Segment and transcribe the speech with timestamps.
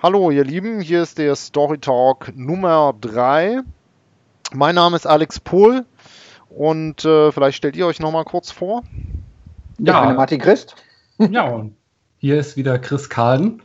[0.00, 3.60] Hallo, ihr Lieben, hier ist der Story Talk Nummer 3.
[4.54, 5.84] Mein Name ist Alex Pohl
[6.48, 8.84] und äh, vielleicht stellt ihr euch nochmal kurz vor.
[9.78, 10.76] Ja, ich bin Martin Christ.
[11.30, 11.74] Ja, und
[12.18, 13.60] hier ist wieder Chris Kalden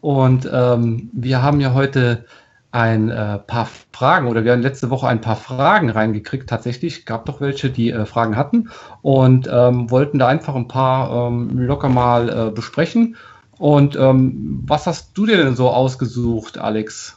[0.00, 2.26] und ähm, wir haben ja heute
[2.70, 6.48] ein äh, paar Fragen oder wir haben letzte Woche ein paar Fragen reingekriegt.
[6.48, 8.70] Tatsächlich gab doch welche, die äh, Fragen hatten
[9.02, 13.16] und ähm, wollten da einfach ein paar ähm, locker mal äh, besprechen.
[13.62, 17.16] Und ähm, was hast du dir denn so ausgesucht, Alex?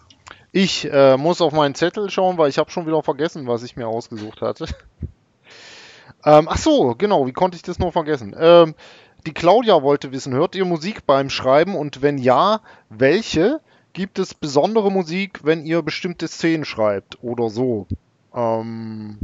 [0.52, 3.76] Ich äh, muss auf meinen Zettel schauen, weil ich habe schon wieder vergessen, was ich
[3.76, 4.68] mir ausgesucht hatte.
[6.24, 8.36] ähm, ach so, genau, wie konnte ich das nur vergessen?
[8.38, 8.76] Ähm,
[9.26, 13.60] die Claudia wollte wissen, hört ihr Musik beim Schreiben und wenn ja, welche?
[13.94, 17.88] Gibt es besondere Musik, wenn ihr bestimmte Szenen schreibt oder so?
[18.36, 19.18] Ähm,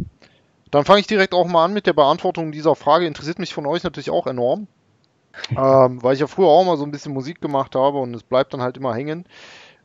[0.72, 3.06] dann fange ich direkt auch mal an mit der Beantwortung dieser Frage.
[3.06, 4.66] Interessiert mich von euch natürlich auch enorm.
[5.52, 8.24] Ähm, weil ich ja früher auch mal so ein bisschen Musik gemacht habe und es
[8.24, 9.26] bleibt dann halt immer hängen.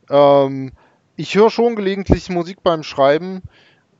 [0.09, 0.73] Ähm,
[1.15, 3.41] ich höre schon gelegentlich Musik beim Schreiben.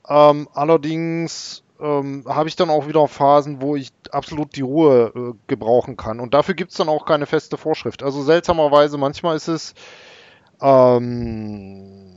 [0.08, 5.34] Ähm, allerdings ähm, habe ich dann auch wieder Phasen, wo ich absolut die Ruhe äh,
[5.48, 6.20] gebrauchen kann.
[6.20, 8.04] Und dafür gibt es dann auch keine feste Vorschrift.
[8.04, 9.74] Also seltsamerweise, manchmal ist es
[10.62, 12.08] ähm,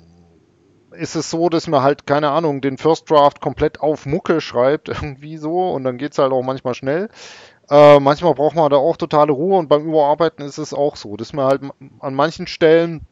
[0.93, 4.89] ist es so, dass man halt, keine Ahnung, den First Draft komplett auf Mucke schreibt,
[4.89, 7.09] irgendwie so, und dann geht es halt auch manchmal schnell.
[7.71, 11.17] Äh, manchmal braucht man da auch totale Ruhe und beim Überarbeiten ist es auch so,
[11.17, 11.63] dass man halt
[12.01, 13.07] an manchen Stellen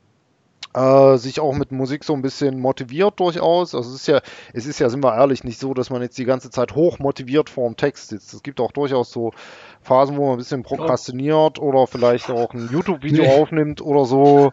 [0.74, 3.74] äh, sich auch mit Musik so ein bisschen motiviert durchaus.
[3.74, 4.20] Also es ist ja,
[4.52, 6.98] es ist ja, sind wir ehrlich, nicht so, dass man jetzt die ganze Zeit hoch
[6.98, 8.34] motiviert vor dem Text sitzt.
[8.34, 9.32] Es gibt auch durchaus so
[9.80, 13.40] Phasen, wo man ein bisschen prokrastiniert oder vielleicht auch ein YouTube-Video nee.
[13.40, 14.52] aufnimmt oder so,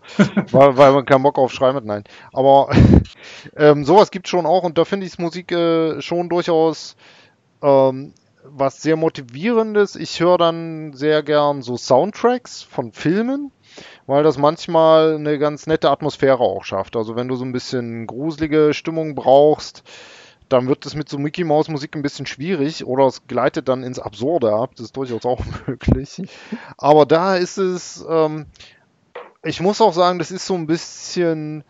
[0.52, 1.86] weil, weil man keinen Bock auf Schreiben hat.
[1.86, 2.04] Nein.
[2.32, 2.70] Aber
[3.58, 6.96] ähm, sowas gibt es schon auch und da finde ich Musik äh, schon durchaus
[7.62, 8.14] ähm,
[8.50, 9.96] was sehr motivierendes.
[9.96, 13.52] Ich höre dann sehr gern so Soundtracks von Filmen
[14.08, 16.96] weil das manchmal eine ganz nette Atmosphäre auch schafft.
[16.96, 19.84] Also wenn du so ein bisschen gruselige Stimmung brauchst,
[20.50, 23.84] dann wird es mit so Mickey Mouse Musik ein bisschen schwierig oder es gleitet dann
[23.84, 24.72] ins Absurde ab.
[24.76, 26.22] Das ist durchaus auch möglich.
[26.78, 28.46] Aber da ist es, ähm,
[29.44, 31.64] ich muss auch sagen, das ist so ein bisschen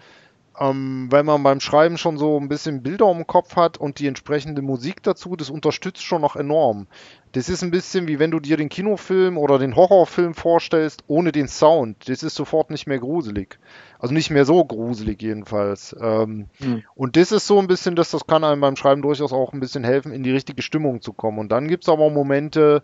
[0.59, 4.07] ähm, wenn man beim Schreiben schon so ein bisschen Bilder im Kopf hat und die
[4.07, 6.87] entsprechende Musik dazu, das unterstützt schon noch enorm.
[7.33, 11.33] Das ist ein bisschen wie wenn du dir den Kinofilm oder den Horrorfilm vorstellst ohne
[11.33, 12.07] den Sound.
[12.07, 13.59] Das ist sofort nicht mehr gruselig.
[13.99, 15.95] Also nicht mehr so gruselig jedenfalls.
[15.99, 16.83] Ähm, mhm.
[16.95, 19.59] Und das ist so ein bisschen, dass das kann einem beim Schreiben durchaus auch ein
[19.59, 21.39] bisschen helfen, in die richtige Stimmung zu kommen.
[21.39, 22.83] Und dann gibt es aber Momente,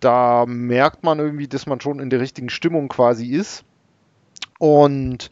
[0.00, 3.64] da merkt man irgendwie, dass man schon in der richtigen Stimmung quasi ist.
[4.58, 5.30] Und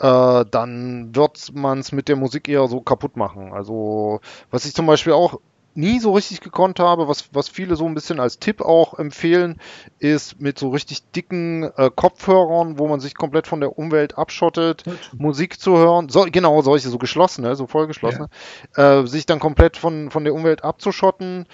[0.00, 3.52] äh, dann wird man es mit der Musik eher so kaputt machen.
[3.52, 5.38] Also, was ich zum Beispiel auch
[5.74, 9.60] nie so richtig gekonnt habe, was, was viele so ein bisschen als Tipp auch empfehlen,
[9.98, 14.84] ist mit so richtig dicken äh, Kopfhörern, wo man sich komplett von der Umwelt abschottet,
[15.16, 16.08] Musik zu hören.
[16.08, 18.28] So, genau, solche, so geschlossene, so vollgeschlossene,
[18.76, 19.00] ja.
[19.00, 21.46] äh, sich dann komplett von, von der Umwelt abzuschotten.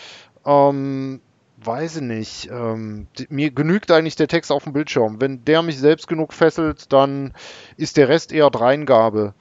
[0.46, 1.20] Ähm,
[1.56, 2.50] weiß ich nicht.
[2.50, 5.20] Ähm, mir genügt eigentlich der Text auf dem Bildschirm.
[5.20, 7.32] Wenn der mich selbst genug fesselt, dann
[7.76, 9.34] ist der Rest eher Dreingabe.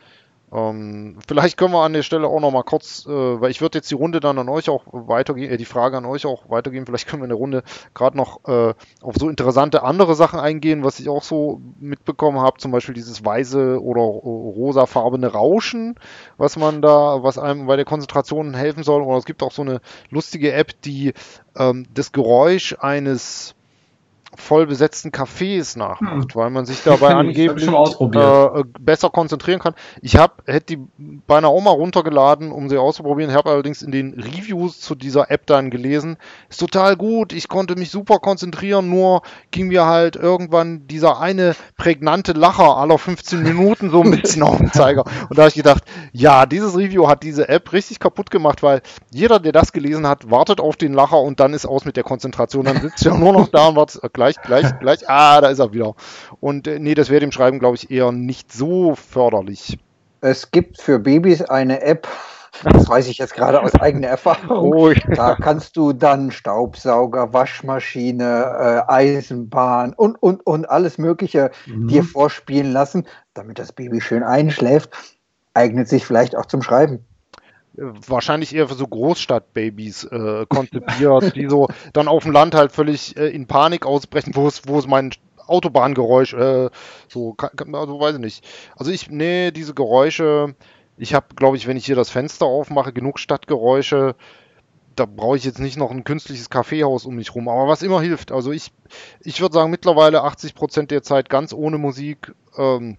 [0.55, 3.77] Ähm, vielleicht können wir an der Stelle auch noch mal kurz, äh, weil ich würde
[3.77, 6.85] jetzt die Runde dann an euch auch weitergehen, äh, die Frage an euch auch weitergeben.
[6.85, 10.83] Vielleicht können wir in der Runde gerade noch äh, auf so interessante andere Sachen eingehen,
[10.83, 15.95] was ich auch so mitbekommen habe, zum Beispiel dieses weiße oder rosafarbene Rauschen,
[16.37, 19.01] was man da, was einem bei der Konzentration helfen soll.
[19.01, 21.13] Oder es gibt auch so eine lustige App, die
[21.57, 23.55] ähm, das Geräusch eines
[24.35, 26.35] voll besetzten Cafés nachmacht, hm.
[26.35, 29.73] weil man sich dabei angeblich äh, besser konzentrieren kann.
[30.01, 30.87] Ich habe hätte die
[31.27, 33.31] bei einer Oma runtergeladen, um sie auszuprobieren.
[33.31, 36.17] Ich habe allerdings in den Reviews zu dieser App dann gelesen,
[36.49, 37.33] ist total gut.
[37.33, 42.97] Ich konnte mich super konzentrieren, nur ging mir halt irgendwann dieser eine prägnante Lacher aller
[42.97, 45.03] 15 Minuten so ein bisschen auf den Zeiger.
[45.29, 48.81] Und da habe ich gedacht, ja, dieses Review hat diese App richtig kaputt gemacht, weil
[49.11, 52.03] jeder, der das gelesen hat, wartet auf den Lacher und dann ist aus mit der
[52.03, 52.65] Konzentration.
[52.65, 55.09] Dann sitzt ja nur noch da und wartet gleich, gleich, gleich.
[55.09, 55.95] Ah, da ist er wieder.
[56.39, 59.77] Und äh, nee, das wäre dem Schreiben, glaube ich, eher nicht so förderlich.
[60.21, 62.07] Es gibt für Babys eine App,
[62.63, 64.73] das weiß ich jetzt gerade aus eigener Erfahrung.
[64.73, 65.01] Oh, ja.
[65.13, 71.87] Da kannst du dann Staubsauger, Waschmaschine, äh, Eisenbahn und, und, und alles Mögliche mhm.
[71.89, 74.89] dir vorspielen lassen, damit das Baby schön einschläft.
[75.53, 77.05] Eignet sich vielleicht auch zum Schreiben
[77.77, 83.17] wahrscheinlich eher für so Großstadtbabys äh, konzipiert, die so dann auf dem Land halt völlig
[83.17, 85.11] äh, in Panik ausbrechen, wo es, wo es mein
[85.47, 86.69] Autobahngeräusch, äh,
[87.07, 88.47] so, also weiß ich nicht.
[88.75, 90.55] Also ich, nee, diese Geräusche,
[90.97, 94.15] ich habe, glaube ich, wenn ich hier das Fenster aufmache, genug Stadtgeräusche,
[94.95, 98.01] da brauche ich jetzt nicht noch ein künstliches Kaffeehaus um mich rum, aber was immer
[98.01, 98.31] hilft.
[98.31, 98.71] Also ich,
[99.19, 102.33] ich würde sagen, mittlerweile 80% der Zeit ganz ohne Musik.
[102.57, 102.97] Ähm,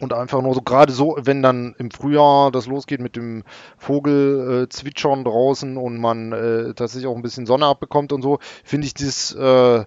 [0.00, 3.44] und einfach nur so gerade so, wenn dann im Frühjahr das losgeht mit dem
[3.78, 8.38] Vogel äh, zwitschern draußen und man äh, tatsächlich auch ein bisschen Sonne abbekommt und so,
[8.64, 9.84] finde ich das äh,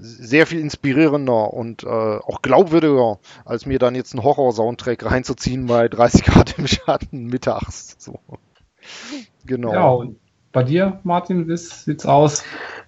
[0.00, 5.88] sehr viel inspirierender und äh, auch glaubwürdiger, als mir dann jetzt einen Horror-Soundtrack reinzuziehen bei
[5.88, 7.96] 30 Grad im Schatten mittags.
[7.98, 8.20] So.
[9.44, 9.72] Genau.
[9.72, 10.18] Ja, und
[10.52, 12.44] bei dir, Martin, wie sieht's aus?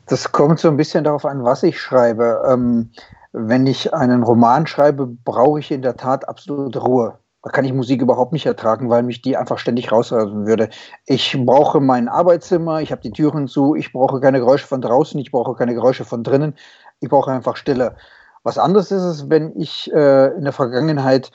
[0.07, 2.43] Das kommt so ein bisschen darauf an, was ich schreibe.
[2.49, 2.91] Ähm,
[3.33, 7.19] wenn ich einen Roman schreibe, brauche ich in der Tat absolute Ruhe.
[7.43, 10.69] Da kann ich Musik überhaupt nicht ertragen, weil mich die einfach ständig rausreißen würde.
[11.07, 15.19] Ich brauche mein Arbeitszimmer, ich habe die Türen zu, ich brauche keine Geräusche von draußen,
[15.19, 16.55] ich brauche keine Geräusche von drinnen,
[17.01, 17.97] ich brauche einfach Stille.
[18.43, 21.31] Was anderes ist es, wenn ich äh, in der Vergangenheit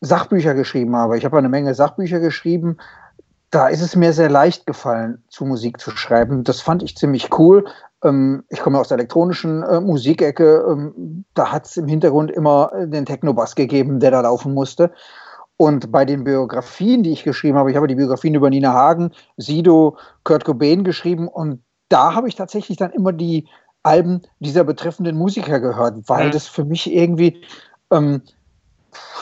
[0.00, 1.18] Sachbücher geschrieben habe.
[1.18, 2.78] Ich habe eine Menge Sachbücher geschrieben.
[3.50, 6.44] Da ist es mir sehr leicht gefallen, zu Musik zu schreiben.
[6.44, 7.66] Das fand ich ziemlich cool,
[8.02, 10.64] ich komme aus der elektronischen äh, Musikecke.
[10.66, 14.90] Ähm, da hat es im Hintergrund immer äh, den Techno-Bass gegeben, der da laufen musste.
[15.58, 19.10] Und bei den Biografien, die ich geschrieben habe, ich habe die Biografien über Nina Hagen,
[19.36, 23.46] Sido, Kurt Cobain geschrieben und da habe ich tatsächlich dann immer die
[23.82, 26.30] Alben dieser betreffenden Musiker gehört, weil mhm.
[26.30, 27.42] das für mich irgendwie,
[27.90, 28.22] ähm,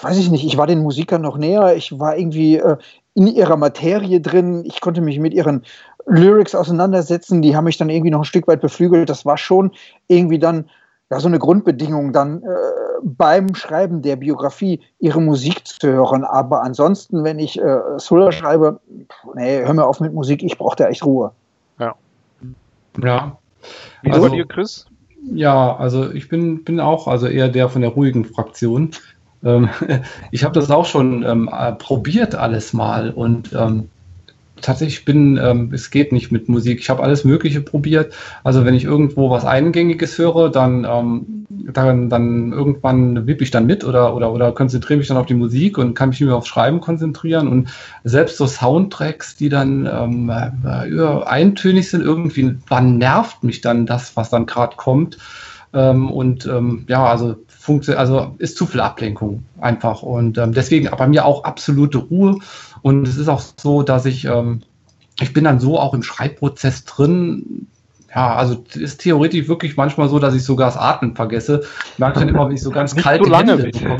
[0.03, 2.77] weiß ich nicht, ich war den Musikern noch näher, ich war irgendwie äh,
[3.15, 5.65] in ihrer Materie drin, ich konnte mich mit ihren
[6.09, 9.09] Lyrics auseinandersetzen, die haben mich dann irgendwie noch ein Stück weit beflügelt.
[9.09, 9.73] Das war schon
[10.07, 10.69] irgendwie dann
[11.11, 12.47] ja, so eine Grundbedingung dann äh,
[13.03, 16.25] beim Schreiben der Biografie ihre Musik zu hören.
[16.25, 18.81] Aber ansonsten, wenn ich äh, Thriller schreibe,
[19.35, 21.33] nee, hör mir auf mit Musik, ich brauche da echt Ruhe.
[21.79, 21.95] Ja.
[23.03, 23.39] Ja.
[24.03, 24.87] Wie also, dir, Chris?
[25.33, 28.91] Ja, also ich bin, bin auch also eher der von der ruhigen Fraktion.
[29.45, 29.69] Ähm,
[30.31, 33.89] ich habe das auch schon ähm, probiert alles mal und ähm,
[34.61, 36.81] tatsächlich bin, ähm, es geht nicht mit Musik.
[36.81, 38.15] Ich habe alles Mögliche probiert.
[38.45, 43.67] Also wenn ich irgendwo was Eingängiges höre, dann, ähm, dann, dann irgendwann wippe ich dann
[43.67, 46.49] mit oder, oder, oder konzentriere mich dann auf die Musik und kann mich nur aufs
[46.49, 47.49] Schreiben konzentrieren.
[47.49, 47.69] Und
[48.05, 54.17] selbst so Soundtracks, die dann ähm, äh, eintönig sind, irgendwie, wann nervt mich dann das,
[54.17, 55.19] was dann gerade kommt.
[55.73, 57.37] Ähm, und ähm, ja, also
[57.97, 60.03] also ist zu viel Ablenkung einfach.
[60.03, 62.39] Und ähm, deswegen bei mir auch absolute Ruhe
[62.83, 64.63] und es ist auch so, dass ich, ähm,
[65.21, 67.67] ich bin dann so auch im Schreibprozess drin.
[68.15, 71.65] Ja, also ist theoretisch wirklich manchmal so, dass ich sogar das Atmen vergesse.
[71.99, 73.99] Merke dann immer, wenn ich so ganz kalte so lange Hände bekomme.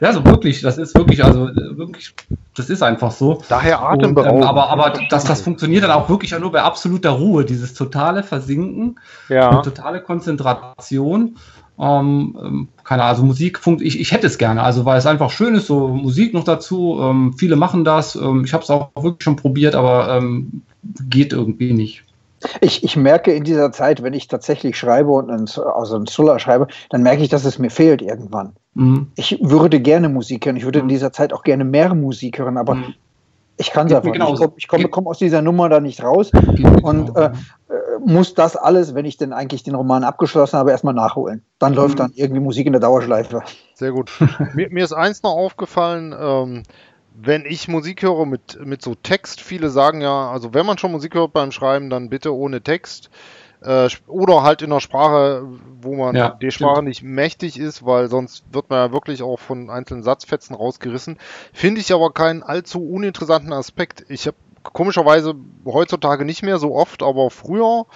[0.00, 2.14] Ja, so wirklich, das ist wirklich, also wirklich,
[2.54, 3.42] das ist einfach so.
[3.48, 4.42] Daher atemberaubend.
[4.42, 8.22] Ähm, aber aber das, das funktioniert dann auch wirklich nur bei absoluter Ruhe, dieses totale
[8.22, 9.62] Versinken, ja.
[9.62, 11.36] totale Konzentration.
[11.78, 15.30] Ähm, ähm, keine Ahnung, also Musik, ich, ich hätte es gerne, also weil es einfach
[15.30, 16.98] schön ist, so Musik noch dazu.
[17.00, 18.14] Ähm, viele machen das.
[18.16, 20.62] Ähm, ich habe es auch wirklich schon probiert, aber ähm,
[21.08, 22.04] geht irgendwie nicht.
[22.60, 26.38] Ich, ich merke in dieser Zeit, wenn ich tatsächlich schreibe und einen, also einen Thriller
[26.38, 28.52] schreibe, dann merke ich, dass es mir fehlt irgendwann.
[28.74, 29.08] Mhm.
[29.16, 30.56] Ich würde gerne Musik hören.
[30.56, 32.94] Ich würde in dieser Zeit auch gerne mehr Musik hören, aber mhm.
[33.58, 34.50] Ich kann es einfach nicht.
[34.56, 36.30] Ich komme komm, aus dieser Nummer da nicht raus
[36.82, 37.30] und äh,
[38.04, 41.42] muss das alles, wenn ich denn eigentlich den Roman abgeschlossen habe, erstmal nachholen.
[41.58, 41.78] Dann mhm.
[41.78, 43.42] läuft dann irgendwie Musik in der Dauerschleife.
[43.74, 44.10] Sehr gut.
[44.54, 46.62] mir, mir, ist eins noch aufgefallen, ähm,
[47.14, 50.92] wenn ich Musik höre mit, mit so Text, viele sagen ja, also wenn man schon
[50.92, 53.10] Musik hört beim Schreiben, dann bitte ohne Text.
[53.62, 55.46] Äh, oder halt in einer Sprache,
[55.80, 59.38] wo man ja, die Sprache nicht mächtig ist, weil sonst wird man ja wirklich auch
[59.38, 61.18] von einzelnen Satzfetzen rausgerissen.
[61.52, 64.04] Finde ich aber keinen allzu uninteressanten Aspekt.
[64.08, 64.36] Ich habe
[64.72, 67.86] komischerweise heutzutage nicht mehr so oft, aber früher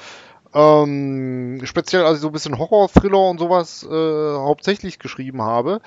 [0.53, 5.81] ähm, speziell als ich so ein bisschen Horror-Thriller und sowas äh, hauptsächlich geschrieben habe,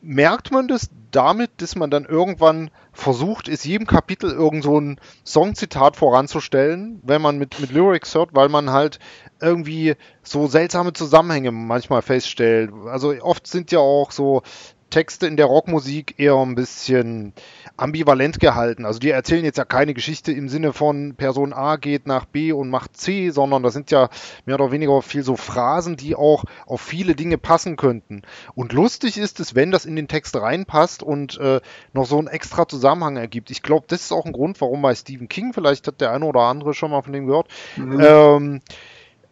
[0.00, 5.00] merkt man das damit, dass man dann irgendwann versucht, ist jedem Kapitel irgend so ein
[5.24, 8.98] Songzitat voranzustellen, wenn man mit, mit Lyrics hört, weil man halt
[9.40, 12.70] irgendwie so seltsame Zusammenhänge manchmal feststellt.
[12.86, 14.42] Also oft sind ja auch so
[14.90, 17.32] Texte in der Rockmusik eher ein bisschen
[17.76, 18.84] ambivalent gehalten.
[18.84, 22.52] Also die erzählen jetzt ja keine Geschichte im Sinne von Person A geht nach B
[22.52, 24.08] und macht C, sondern das sind ja
[24.46, 28.22] mehr oder weniger viel so Phrasen, die auch auf viele Dinge passen könnten.
[28.54, 31.60] Und lustig ist es, wenn das in den Text reinpasst und äh,
[31.92, 33.50] noch so einen extra Zusammenhang ergibt.
[33.50, 36.24] Ich glaube, das ist auch ein Grund, warum bei Stephen King, vielleicht hat der eine
[36.24, 38.00] oder andere schon mal von dem gehört, mhm.
[38.00, 38.60] ähm,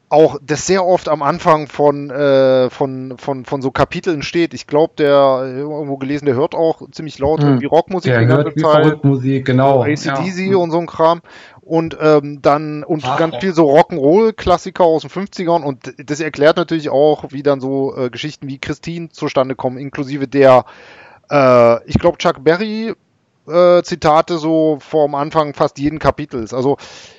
[0.08, 4.54] auch das sehr oft am Anfang von, äh, von, von, von so Kapiteln steht.
[4.54, 7.48] Ich glaube, der irgendwo gelesen, der hört auch ziemlich laut hm.
[7.48, 9.02] irgendwie Rockmusik der hört Zeit.
[9.02, 9.82] Musik, genau.
[9.82, 10.56] ACDC ja.
[10.58, 11.22] und so ein Kram.
[11.60, 16.56] Und ähm, dann und Ach, ganz viel so Rock'n'Roll-Klassiker aus den 50ern und das erklärt
[16.56, 20.64] natürlich auch, wie dann so äh, Geschichten wie Christine zustande kommen, inklusive der,
[21.28, 22.94] äh, ich glaube, Chuck Berry
[23.48, 26.54] äh, Zitate so vorm Anfang fast jeden Kapitels.
[26.54, 26.76] Also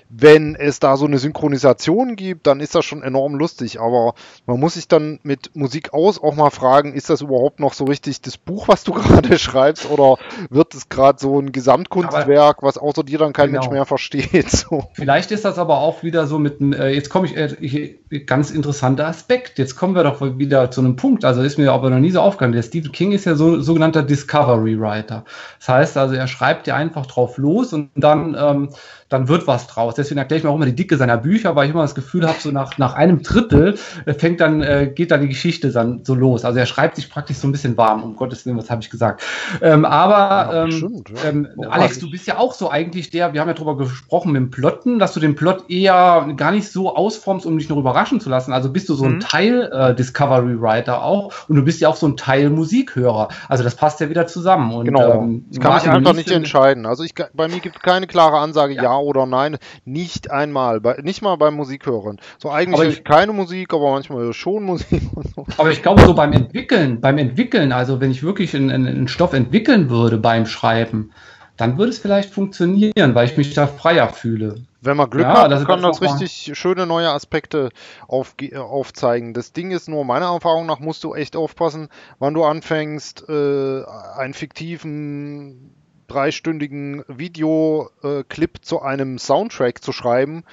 [0.10, 3.80] wenn es da so eine Synchronisation gibt, dann ist das schon enorm lustig.
[3.80, 4.14] Aber
[4.46, 7.86] man muss sich dann mit Musik aus auch mal fragen, ist das überhaupt noch so
[7.86, 10.18] richtig das Buch, was du gerade schreibst, oder
[10.50, 13.62] wird es gerade so ein Gesamtkunstwerk, aber was außer dir dann kein genau.
[13.62, 14.48] Mensch mehr versteht?
[14.58, 14.90] So.
[14.94, 19.08] Vielleicht ist das aber auch wieder so mit, äh, jetzt komme ich, äh, ganz interessanter
[19.08, 19.60] Aspekt.
[19.60, 21.26] Jetzt kommen wir doch wieder zu einem Punkt.
[21.26, 22.54] Also ist mir aber noch nie so aufgegangen.
[22.54, 25.26] Der Stephen King ist ja so sogenannter Discovery Writer.
[25.60, 28.70] Das heißt also, er schreibt ja einfach drauf los und dann ähm,
[29.10, 29.97] dann wird was draus.
[29.98, 32.28] Deswegen erkläre ich mir auch immer die Dicke seiner Bücher, weil ich immer das Gefühl
[32.28, 36.04] habe, so nach, nach einem Drittel äh, fängt dann, äh, geht dann die Geschichte dann
[36.04, 36.46] so los.
[36.46, 38.90] Also er schreibt sich praktisch so ein bisschen warm, um Gottes Willen, was habe ich
[38.90, 39.24] gesagt.
[39.62, 41.30] Ähm, aber ja, ähm, stimmt, ja.
[41.30, 44.42] ähm, Alex, du bist ja auch so eigentlich der, wir haben ja drüber gesprochen mit
[44.42, 48.20] dem Plotten, dass du den Plot eher gar nicht so ausformst, um dich noch überraschen
[48.20, 48.54] zu lassen.
[48.54, 49.20] Also bist du so ein mhm.
[49.20, 53.30] Teil äh, Discovery Writer auch und du bist ja auch so ein Teil Musikhörer.
[53.48, 54.74] Also das passt ja wieder zusammen.
[54.74, 55.24] Und, genau.
[55.24, 56.86] Ähm, das kann ich einfach nicht entscheiden.
[56.86, 58.84] Also ich, bei mir gibt es keine klare Ansage, ja.
[58.84, 62.20] ja oder nein, nicht einmal, bei, nicht mal beim Musikhören.
[62.38, 65.02] So eigentlich ich, keine Musik, aber manchmal schon Musik.
[65.36, 65.46] So.
[65.58, 69.34] Aber ich glaube so beim Entwickeln, beim Entwickeln, also wenn ich wirklich einen, einen Stoff
[69.34, 71.12] entwickeln würde beim Schreiben,
[71.58, 74.64] dann würde es vielleicht funktionieren, weil ich mich da freier fühle.
[74.82, 77.70] Wenn man Glück ja, hat, das kann das, das richtig schöne neue Aspekte
[78.08, 79.34] auf, aufzeigen.
[79.34, 81.90] Das Ding ist nur, meiner Erfahrung nach musst du echt aufpassen,
[82.20, 83.84] wann du anfängst, äh,
[84.18, 85.77] einen fiktiven
[86.08, 90.44] dreistündigen Videoclip zu einem Soundtrack zu schreiben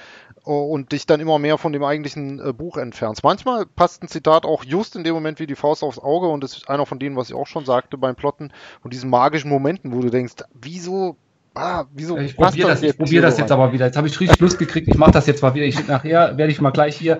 [0.45, 3.23] äh, und dich dann immer mehr von dem eigentlichen äh, Buch entfernst.
[3.23, 6.43] Manchmal passt ein Zitat auch just in dem Moment wie die Faust aufs Auge und
[6.43, 8.51] das ist einer von denen, was ich auch schon sagte beim Plotten
[8.83, 11.17] und diesen magischen Momenten, wo du denkst, wieso
[11.57, 13.85] Ah, wieso ich probiere das, das, probier das jetzt aber wieder.
[13.85, 14.89] Jetzt habe ich richtig Lust gekriegt.
[14.89, 15.65] Ich mache das jetzt mal wieder.
[15.65, 17.19] Ich, nachher werde ich mal gleich hier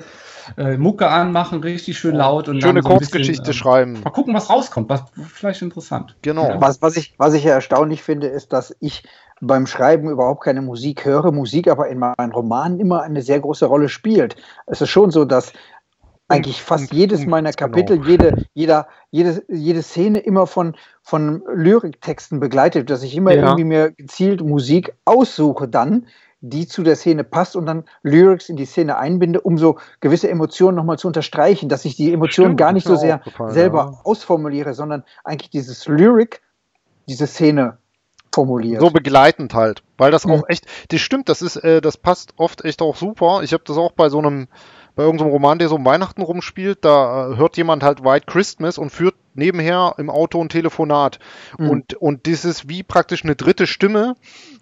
[0.57, 4.01] äh, Mucke anmachen, richtig schön laut und schöne so Kurzgeschichte bisschen, äh, schreiben.
[4.03, 4.89] Mal gucken, was rauskommt.
[4.89, 6.15] Was vielleicht interessant.
[6.21, 6.55] Genau.
[6.59, 9.03] Was, was ich was ich ja erstaunlich finde, ist, dass ich
[9.41, 13.65] beim Schreiben überhaupt keine Musik höre, Musik aber in meinen Romanen immer eine sehr große
[13.65, 14.35] Rolle spielt.
[14.65, 15.51] Es ist schon so, dass
[16.27, 17.69] eigentlich fast jedes meiner genau.
[17.69, 18.09] Kapitel, genau.
[18.09, 23.43] jede, jeder, jede, jede Szene immer von, von Lyriktexten begleitet, dass ich immer ja.
[23.43, 26.07] irgendwie mir gezielt Musik aussuche dann,
[26.49, 30.29] die zu der Szene passt und dann Lyrics in die Szene einbinde, um so gewisse
[30.29, 34.01] Emotionen nochmal zu unterstreichen, dass ich die Emotionen gar nicht so sehr selber ja.
[34.03, 36.41] ausformuliere, sondern eigentlich dieses Lyric,
[37.07, 37.77] diese Szene
[38.33, 38.81] formuliert.
[38.81, 42.65] So begleitend halt, weil das auch echt, das stimmt, das ist, äh, das passt oft
[42.65, 43.41] echt auch super.
[43.43, 44.47] Ich habe das auch bei so einem
[44.95, 48.77] bei irgendeinem Roman, der so um Weihnachten rumspielt, da äh, hört jemand halt White Christmas
[48.77, 51.19] und führt nebenher im Auto ein Telefonat.
[51.59, 51.69] Mhm.
[51.69, 54.15] Und, und das ist wie praktisch eine dritte Stimme,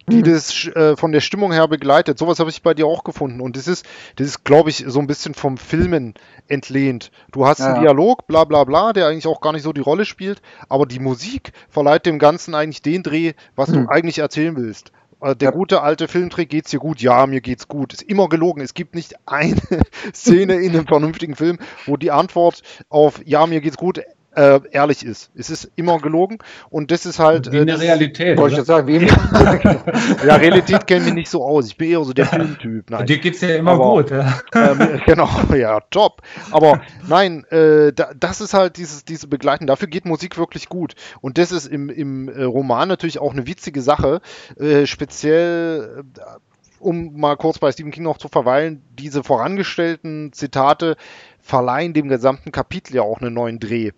[0.08, 0.24] die mhm.
[0.24, 2.18] das äh, von der Stimmung her begleitet.
[2.18, 3.40] Sowas habe ich bei dir auch gefunden.
[3.40, 6.14] Und das ist, das ist, glaube ich, so ein bisschen vom Filmen
[6.48, 7.10] entlehnt.
[7.32, 7.72] Du hast ja.
[7.72, 10.86] einen Dialog, bla bla bla, der eigentlich auch gar nicht so die Rolle spielt, aber
[10.86, 13.84] die Musik verleiht dem Ganzen eigentlich den Dreh, was mhm.
[13.84, 14.92] du eigentlich erzählen willst.
[15.20, 17.00] Äh, der gute alte Filmtrick, geht's dir gut?
[17.00, 17.94] Ja, mir geht's gut.
[17.94, 18.60] Ist immer gelogen.
[18.60, 19.56] Es gibt nicht eine
[20.14, 24.00] Szene in einem vernünftigen Film, wo die Antwort auf Ja, mir geht's gut
[24.36, 25.30] äh, ehrlich ist.
[25.34, 26.38] Es ist immer gelogen
[26.70, 27.52] und das ist halt.
[27.52, 28.38] Wie in der Realität.
[28.38, 29.06] Wollte ich sagen, wie
[30.26, 31.66] ja, Realität kennen wir nicht so aus.
[31.66, 32.90] Ich bin eher so der Filmtyp.
[32.90, 33.06] Nein.
[33.06, 34.10] Dir geht's ja immer Aber, gut.
[34.10, 34.40] Ja.
[34.54, 36.22] Ähm, genau, ja, top.
[36.50, 39.66] Aber nein, äh, da, das ist halt dieses, diese Begleitung.
[39.66, 40.94] Dafür geht Musik wirklich gut.
[41.20, 44.20] Und das ist im, im äh, Roman natürlich auch eine witzige Sache.
[44.58, 46.22] Äh, speziell äh,
[46.80, 50.96] um mal kurz bei Stephen King noch zu verweilen, diese vorangestellten Zitate
[51.40, 53.92] verleihen dem gesamten Kapitel ja auch einen neuen Dreh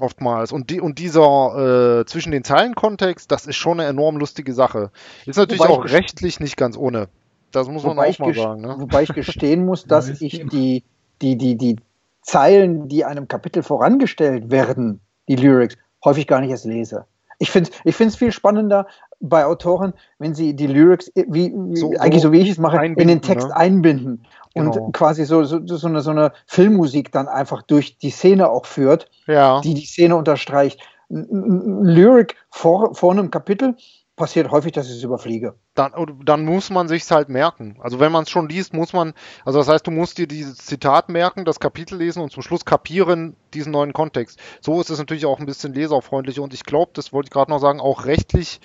[0.00, 0.52] oftmals.
[0.52, 4.52] Und, die, und dieser äh, zwischen den Zeilen Kontext, das ist schon eine enorm lustige
[4.52, 4.90] Sache.
[5.26, 7.08] Ist natürlich wobei auch rechtlich nicht ganz ohne.
[7.50, 8.60] Das muss man auch mal sagen.
[8.60, 8.76] Ne?
[8.78, 10.84] Wobei ich gestehen muss, dass ich die,
[11.22, 11.76] die, die, die
[12.22, 17.06] Zeilen, die einem Kapitel vorangestellt werden, die Lyrics, häufig gar nicht erst lese.
[17.38, 18.86] Ich finde es ich viel spannender
[19.20, 23.08] bei Autoren, wenn sie die Lyrics, wie, so, eigentlich so wie ich es mache, in
[23.08, 23.56] den Text ne?
[23.56, 24.90] einbinden und genau.
[24.92, 29.08] quasi so, so, so, eine, so eine Filmmusik dann einfach durch die Szene auch führt,
[29.26, 29.60] ja.
[29.60, 30.80] die die Szene unterstreicht.
[31.10, 33.76] Ein Lyric vor, vor einem Kapitel
[34.18, 35.54] passiert häufig, dass ich es überfliege.
[35.74, 35.92] Dann,
[36.24, 37.78] dann muss man sich halt merken.
[37.80, 39.14] Also wenn man es schon liest, muss man,
[39.46, 42.66] also das heißt, du musst dir dieses Zitat merken, das Kapitel lesen und zum Schluss
[42.66, 44.38] kapieren diesen neuen Kontext.
[44.60, 47.50] So ist es natürlich auch ein bisschen leserfreundlicher und ich glaube, das wollte ich gerade
[47.50, 48.60] noch sagen, auch rechtlich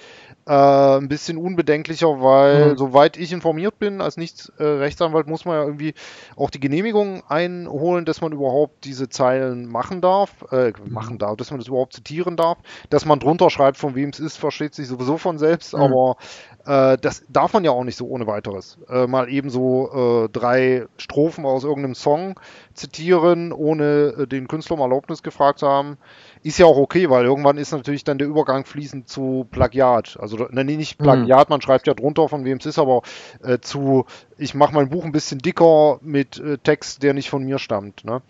[0.45, 2.77] äh, ein bisschen unbedenklicher, weil mhm.
[2.77, 5.93] soweit ich informiert bin, als Nicht-Rechtsanwalt muss man ja irgendwie
[6.35, 10.93] auch die Genehmigung einholen, dass man überhaupt diese Zeilen machen darf, äh, mhm.
[10.93, 12.57] machen darf, dass man das überhaupt zitieren darf,
[12.89, 15.81] dass man drunter schreibt, von wem es ist, versteht sich sowieso von selbst, mhm.
[15.81, 16.17] aber
[16.65, 18.77] äh, das darf man ja auch nicht so ohne weiteres.
[18.89, 22.39] Äh, mal eben so äh, drei Strophen aus irgendeinem Song
[22.73, 25.97] zitieren, ohne äh, den Künstler um Erlaubnis gefragt zu haben.
[26.41, 30.17] Ist ja auch okay, weil irgendwann ist natürlich dann der Übergang fließend zu Plagiat.
[30.19, 31.03] Also ne, nicht mhm.
[31.03, 31.53] Plagiat, mhm.
[31.53, 33.01] man schreibt ja drunter, von wem es ist, aber
[33.43, 34.05] äh, zu,
[34.37, 38.05] ich mache mein Buch ein bisschen dicker mit äh, Text, der nicht von mir stammt.
[38.05, 38.21] Ne?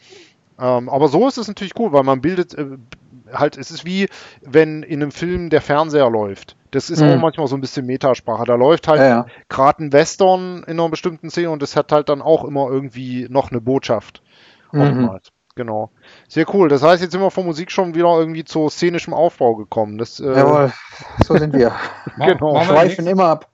[0.60, 2.78] Ähm, aber so ist es natürlich cool, weil man bildet äh,
[3.32, 4.08] halt, es ist wie
[4.42, 6.56] wenn in einem Film der Fernseher läuft.
[6.72, 7.10] Das ist mhm.
[7.10, 8.46] auch manchmal so ein bisschen Metasprache.
[8.46, 9.26] Da läuft halt ja, ja.
[9.48, 13.28] gerade ein Western in einer bestimmten Szene und das hat halt dann auch immer irgendwie
[13.30, 14.24] noch eine Botschaft.
[14.72, 15.20] Mhm.
[15.56, 15.92] Genau.
[16.28, 16.68] Sehr cool.
[16.68, 19.98] Das heißt, jetzt sind wir von Musik schon wieder irgendwie zu szenischem Aufbau gekommen.
[19.98, 20.74] Das, äh Jawohl,
[21.26, 21.74] so sind wir.
[22.18, 22.56] genau.
[22.56, 23.50] Wir schweifen immer ab.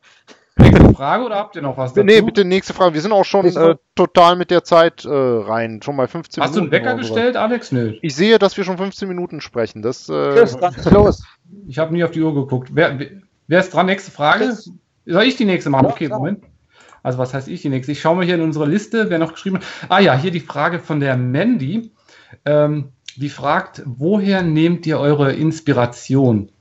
[0.57, 2.05] Nächste Frage oder habt ihr noch was dazu?
[2.05, 2.93] Nee, bitte nächste Frage.
[2.93, 5.81] Wir sind auch schon äh, total mit der Zeit äh, rein.
[5.81, 6.71] Schon mal 15 Hast Minuten.
[6.71, 7.71] Hast du einen Wecker gestellt, Alex?
[7.71, 7.97] Nö.
[8.01, 9.81] Ich sehe, dass wir schon 15 Minuten sprechen.
[9.81, 10.57] Das, äh, Tschüss,
[10.91, 11.23] los.
[11.67, 12.69] Ich habe nie auf die Uhr geguckt.
[12.73, 12.99] Wer,
[13.47, 13.85] wer ist dran?
[13.85, 14.57] Nächste Frage?
[15.05, 15.85] Soll ich die nächste machen?
[15.85, 16.43] Okay, Moment.
[17.09, 17.91] Also was heißt ich die nächste?
[17.91, 19.63] Ich schaue mal hier in unsere Liste, wer noch geschrieben hat.
[19.89, 21.89] Ah ja, hier die Frage von der Mandy.
[22.45, 26.51] Ähm, die fragt, woher nehmt ihr eure Inspiration?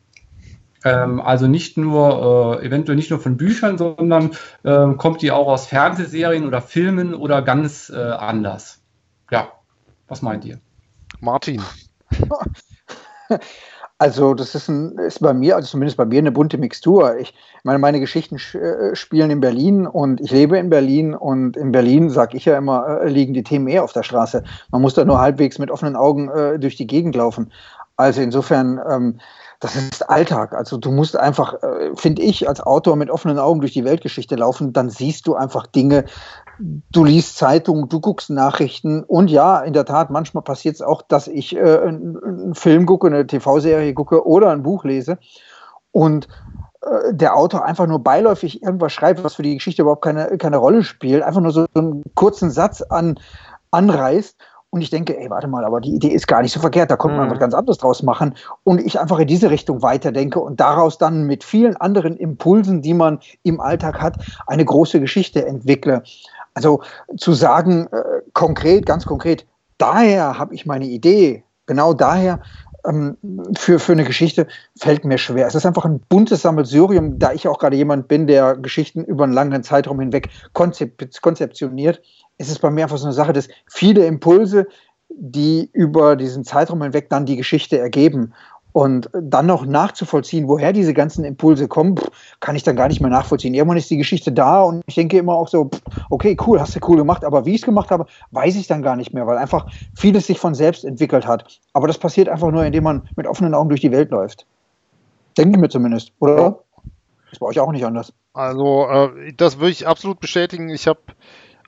[0.86, 4.30] Ähm, also nicht nur, äh, eventuell nicht nur von Büchern, sondern
[4.62, 8.80] äh, kommt die auch aus Fernsehserien oder Filmen oder ganz äh, anders?
[9.30, 9.52] Ja,
[10.06, 10.60] was meint ihr?
[11.20, 11.60] Martin.
[14.00, 17.16] Also das ist, ein, ist bei mir, also zumindest bei mir eine bunte Mixtur.
[17.18, 21.72] Ich meine, meine Geschichten äh, spielen in Berlin und ich lebe in Berlin und in
[21.72, 24.44] Berlin, sage ich ja immer, äh, liegen die Themen eher auf der Straße.
[24.70, 27.50] Man muss da nur halbwegs mit offenen Augen äh, durch die Gegend laufen.
[27.96, 29.18] Also insofern ähm,
[29.60, 30.52] das ist Alltag.
[30.54, 34.36] Also du musst einfach, äh, finde ich, als Autor mit offenen Augen durch die Weltgeschichte
[34.36, 36.04] laufen, dann siehst du einfach Dinge.
[36.58, 41.02] Du liest Zeitungen, du guckst Nachrichten und ja, in der Tat, manchmal passiert es auch,
[41.02, 45.18] dass ich äh, einen Film gucke, eine TV-Serie gucke oder ein Buch lese
[45.92, 46.28] und
[46.82, 50.58] äh, der Autor einfach nur beiläufig irgendwas schreibt, was für die Geschichte überhaupt keine, keine
[50.58, 53.18] Rolle spielt, einfach nur so einen kurzen Satz an,
[53.70, 54.36] anreißt
[54.70, 56.96] und ich denke, ey, warte mal, aber die Idee ist gar nicht so verkehrt, da
[56.96, 57.32] kommt man mhm.
[57.32, 58.34] was ganz anderes draus machen.
[58.64, 62.94] Und ich einfach in diese Richtung weiterdenke und daraus dann mit vielen anderen Impulsen, die
[62.94, 66.02] man im Alltag hat, eine große Geschichte entwickle.
[66.52, 66.82] Also
[67.16, 68.02] zu sagen, äh,
[68.34, 69.46] konkret, ganz konkret,
[69.78, 72.40] daher habe ich meine Idee, genau daher
[72.86, 73.16] ähm,
[73.56, 74.46] für, für eine Geschichte
[74.76, 75.46] fällt mir schwer.
[75.46, 79.24] Es ist einfach ein buntes Sammelsurium, da ich auch gerade jemand bin, der Geschichten über
[79.24, 82.02] einen langen Zeitraum hinweg konzep konzeptioniert
[82.38, 84.66] ist es bei mir einfach so eine Sache, dass viele Impulse,
[85.10, 88.32] die über diesen Zeitraum hinweg dann die Geschichte ergeben.
[88.72, 91.96] Und dann noch nachzuvollziehen, woher diese ganzen Impulse kommen,
[92.38, 93.54] kann ich dann gar nicht mehr nachvollziehen.
[93.54, 95.70] Irgendwann ist die Geschichte da und ich denke immer auch so,
[96.10, 98.82] okay, cool, hast du cool gemacht, aber wie ich es gemacht habe, weiß ich dann
[98.82, 101.58] gar nicht mehr, weil einfach vieles sich von selbst entwickelt hat.
[101.72, 104.46] Aber das passiert einfach nur, indem man mit offenen Augen durch die Welt läuft.
[105.36, 106.60] Denke ich mir zumindest, oder?
[107.30, 108.12] Das war euch auch nicht anders.
[108.32, 110.68] Also, äh, das würde ich absolut bestätigen.
[110.68, 111.00] Ich habe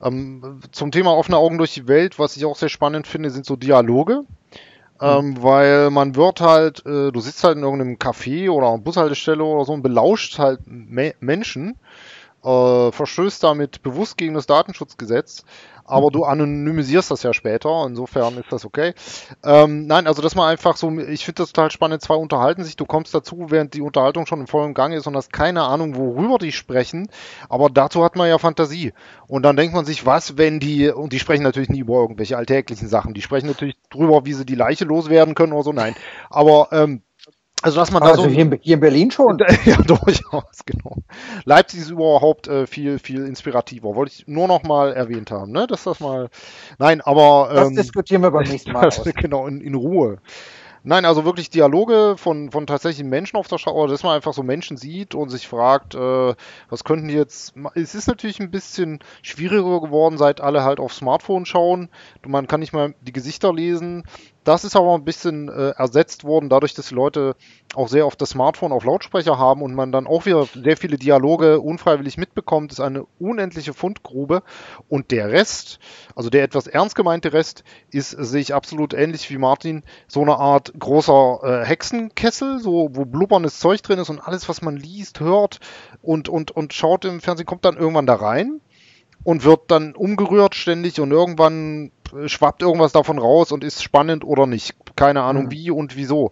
[0.03, 3.45] ähm, zum Thema offene Augen durch die Welt, was ich auch sehr spannend finde, sind
[3.45, 4.23] so Dialoge.
[5.01, 5.43] Ähm, mhm.
[5.43, 9.73] weil man wird halt, äh, du sitzt halt in irgendeinem Café oder Bushaltestelle oder so
[9.73, 11.75] und belauscht halt Me Menschen,
[12.43, 15.43] äh, verstößt damit bewusst gegen das Datenschutzgesetz
[15.91, 18.93] aber du anonymisierst das ja später, insofern ist das okay.
[19.43, 22.77] Ähm, nein, also dass man einfach so, ich finde das total spannend, zwei unterhalten sich,
[22.77, 25.97] du kommst dazu, während die Unterhaltung schon im vollen Gang ist und hast keine Ahnung,
[25.97, 27.09] worüber die sprechen,
[27.49, 28.93] aber dazu hat man ja Fantasie.
[29.27, 32.37] Und dann denkt man sich, was, wenn die, und die sprechen natürlich nie über irgendwelche
[32.37, 35.95] alltäglichen Sachen, die sprechen natürlich drüber, wie sie die Leiche loswerden können oder so, nein.
[36.29, 37.01] Aber ähm,
[37.61, 38.29] also, dass man also da so.
[38.29, 39.37] Hier in, hier in Berlin schon?
[39.65, 40.97] ja, durchaus, genau.
[41.45, 43.95] Leipzig ist überhaupt äh, viel, viel inspirativer.
[43.95, 45.67] Wollte ich nur noch mal erwähnt haben, ne?
[45.67, 46.29] Dass das mal.
[46.79, 47.49] Nein, aber.
[47.51, 48.81] Ähm, das diskutieren wir beim nächsten Mal.
[48.91, 50.17] Das, genau, in, in Ruhe.
[50.83, 54.41] Nein, also wirklich Dialoge von, von tatsächlichen Menschen auf der Straße, dass man einfach so
[54.41, 56.33] Menschen sieht und sich fragt, äh,
[56.69, 57.53] was könnten die jetzt.
[57.75, 61.89] Es ist natürlich ein bisschen schwieriger geworden, seit alle halt auf Smartphone schauen.
[62.25, 64.03] Man kann nicht mal die Gesichter lesen.
[64.43, 67.35] Das ist aber ein bisschen äh, ersetzt worden, dadurch, dass die Leute
[67.75, 70.97] auch sehr oft das Smartphone auf Lautsprecher haben und man dann auch wieder sehr viele
[70.97, 74.41] Dialoge unfreiwillig mitbekommt, ist eine unendliche Fundgrube.
[74.89, 75.79] Und der Rest,
[76.15, 80.37] also der etwas ernst gemeinte Rest, ist, sehe ich absolut ähnlich wie Martin, so eine
[80.37, 85.19] Art großer äh, Hexenkessel, so, wo blubberndes Zeug drin ist und alles, was man liest,
[85.19, 85.59] hört
[86.01, 88.59] und, und, und schaut im Fernsehen, kommt dann irgendwann da rein
[89.23, 91.91] und wird dann umgerührt ständig und irgendwann
[92.25, 94.75] schwappt irgendwas davon raus und ist spannend oder nicht.
[94.95, 95.51] Keine Ahnung mhm.
[95.51, 96.31] wie und wieso.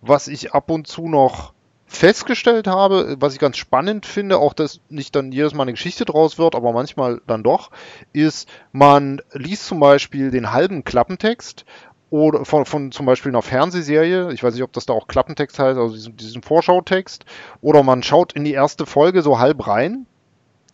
[0.00, 1.52] Was ich ab und zu noch
[1.88, 6.04] festgestellt habe, was ich ganz spannend finde, auch dass nicht dann jedes Mal eine Geschichte
[6.04, 7.70] draus wird, aber manchmal dann doch,
[8.12, 11.64] ist, man liest zum Beispiel den halben Klappentext
[12.10, 15.58] oder von, von zum Beispiel einer Fernsehserie, ich weiß nicht, ob das da auch Klappentext
[15.58, 17.24] heißt, also diesen, diesen Vorschautext,
[17.62, 20.06] oder man schaut in die erste Folge so halb rein,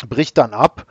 [0.08, 0.86] bricht dann ab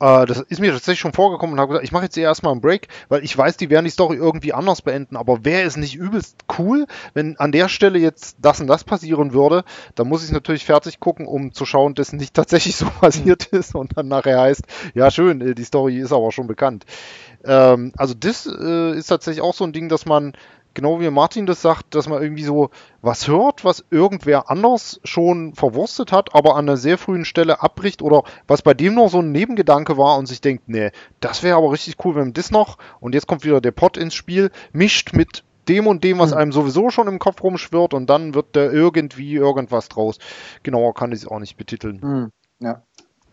[0.00, 2.60] äh, das ist mir tatsächlich schon vorgekommen und habe gesagt, ich mache jetzt erstmal einen
[2.60, 5.16] Break, weil ich weiß, die werden die Story irgendwie anders beenden.
[5.16, 9.32] Aber wäre es nicht übelst cool, wenn an der Stelle jetzt das und das passieren
[9.32, 13.46] würde, dann muss ich natürlich fertig gucken, um zu schauen, dass nicht tatsächlich so passiert
[13.46, 16.84] ist und dann nachher heißt, ja schön, äh, die Story ist aber schon bekannt.
[17.44, 20.32] Ähm, also das äh, ist tatsächlich auch so ein Ding, dass man
[20.76, 22.70] genau wie Martin das sagt, dass man irgendwie so
[23.02, 28.02] was hört, was irgendwer anders schon verwurstet hat, aber an einer sehr frühen Stelle abbricht
[28.02, 31.56] oder was bei dem noch so ein Nebengedanke war und sich denkt, nee, das wäre
[31.56, 35.12] aber richtig cool, wenn das noch und jetzt kommt wieder der Pot ins Spiel, mischt
[35.14, 36.38] mit dem und dem, was hm.
[36.38, 40.18] einem sowieso schon im Kopf rumschwirrt und dann wird da irgendwie irgendwas draus.
[40.62, 42.00] Genauer kann ich es auch nicht betiteln.
[42.02, 42.30] Hm.
[42.60, 42.82] Ja.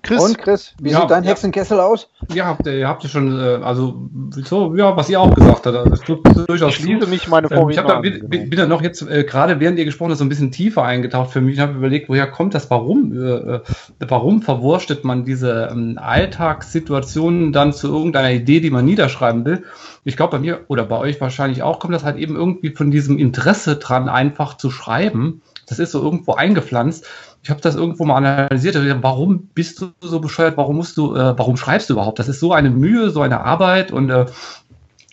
[0.03, 0.21] Chris?
[0.21, 1.29] Und Chris, wie ja, sieht dein ja.
[1.29, 2.09] Hexenkessel aus?
[2.33, 5.91] Ja, habt ihr, habt ihr schon, äh, also so, ja, was ihr auch gesagt habt.
[5.91, 8.81] Das tut durchaus ich liebe mich meine ähm, Ich habe da bin, bin dann noch
[8.81, 11.53] jetzt äh, gerade während ihr gesprochen habt so ein bisschen tiefer eingetaucht für mich.
[11.55, 12.69] Ich habe überlegt, woher kommt das?
[12.69, 13.13] Warum?
[13.13, 13.61] Äh, äh,
[13.99, 19.63] warum verwurstet man diese ähm, Alltagssituationen dann zu irgendeiner Idee, die man niederschreiben will?
[20.03, 22.91] Ich glaube bei mir oder bei euch wahrscheinlich auch kommt das halt eben irgendwie von
[22.91, 25.41] diesem Interesse dran, einfach zu schreiben.
[25.65, 27.07] Das ist so irgendwo eingepflanzt
[27.43, 28.77] ich habe das irgendwo mal analysiert.
[29.01, 30.55] Warum bist du so bescheuert?
[30.55, 32.17] Warum musst du, äh, warum schreibst du überhaupt?
[32.19, 34.25] Das ist so eine Mühe, so eine Arbeit und äh,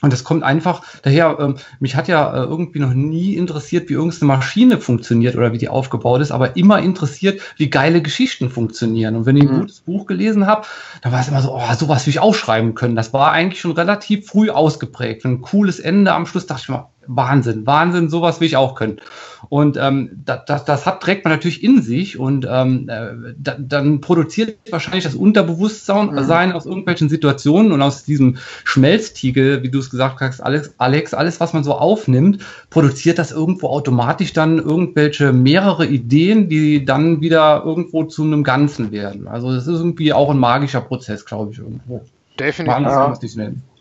[0.03, 3.95] und das kommt einfach daher, ähm, mich hat ja äh, irgendwie noch nie interessiert, wie
[3.95, 9.15] irgendeine Maschine funktioniert oder wie die aufgebaut ist, aber immer interessiert, wie geile Geschichten funktionieren.
[9.15, 9.61] Und wenn ich ein mhm.
[9.61, 10.67] gutes Buch gelesen habe,
[11.03, 12.97] dann war es immer so, oh, sowas will ich auch schreiben können.
[12.97, 15.27] Das war eigentlich schon relativ früh ausgeprägt.
[15.27, 19.01] Ein cooles Ende am Schluss dachte ich mir, Wahnsinn, Wahnsinn, sowas will ich auch können.
[19.49, 23.57] Und ähm, das, das, das hat, trägt man natürlich in sich und ähm, äh, da,
[23.59, 26.55] dann produziert wahrscheinlich das Unterbewusstsein mhm.
[26.55, 31.41] aus irgendwelchen Situationen und aus diesem Schmelztiegel, wie du es gesagt hast, Alex, Alex, alles,
[31.41, 37.63] was man so aufnimmt, produziert das irgendwo automatisch dann irgendwelche mehrere Ideen, die dann wieder
[37.65, 39.27] irgendwo zu einem Ganzen werden.
[39.27, 42.03] Also das ist irgendwie auch ein magischer Prozess, glaube ich, irgendwo.
[42.41, 42.87] Definitiv.
[42.87, 43.15] Ja.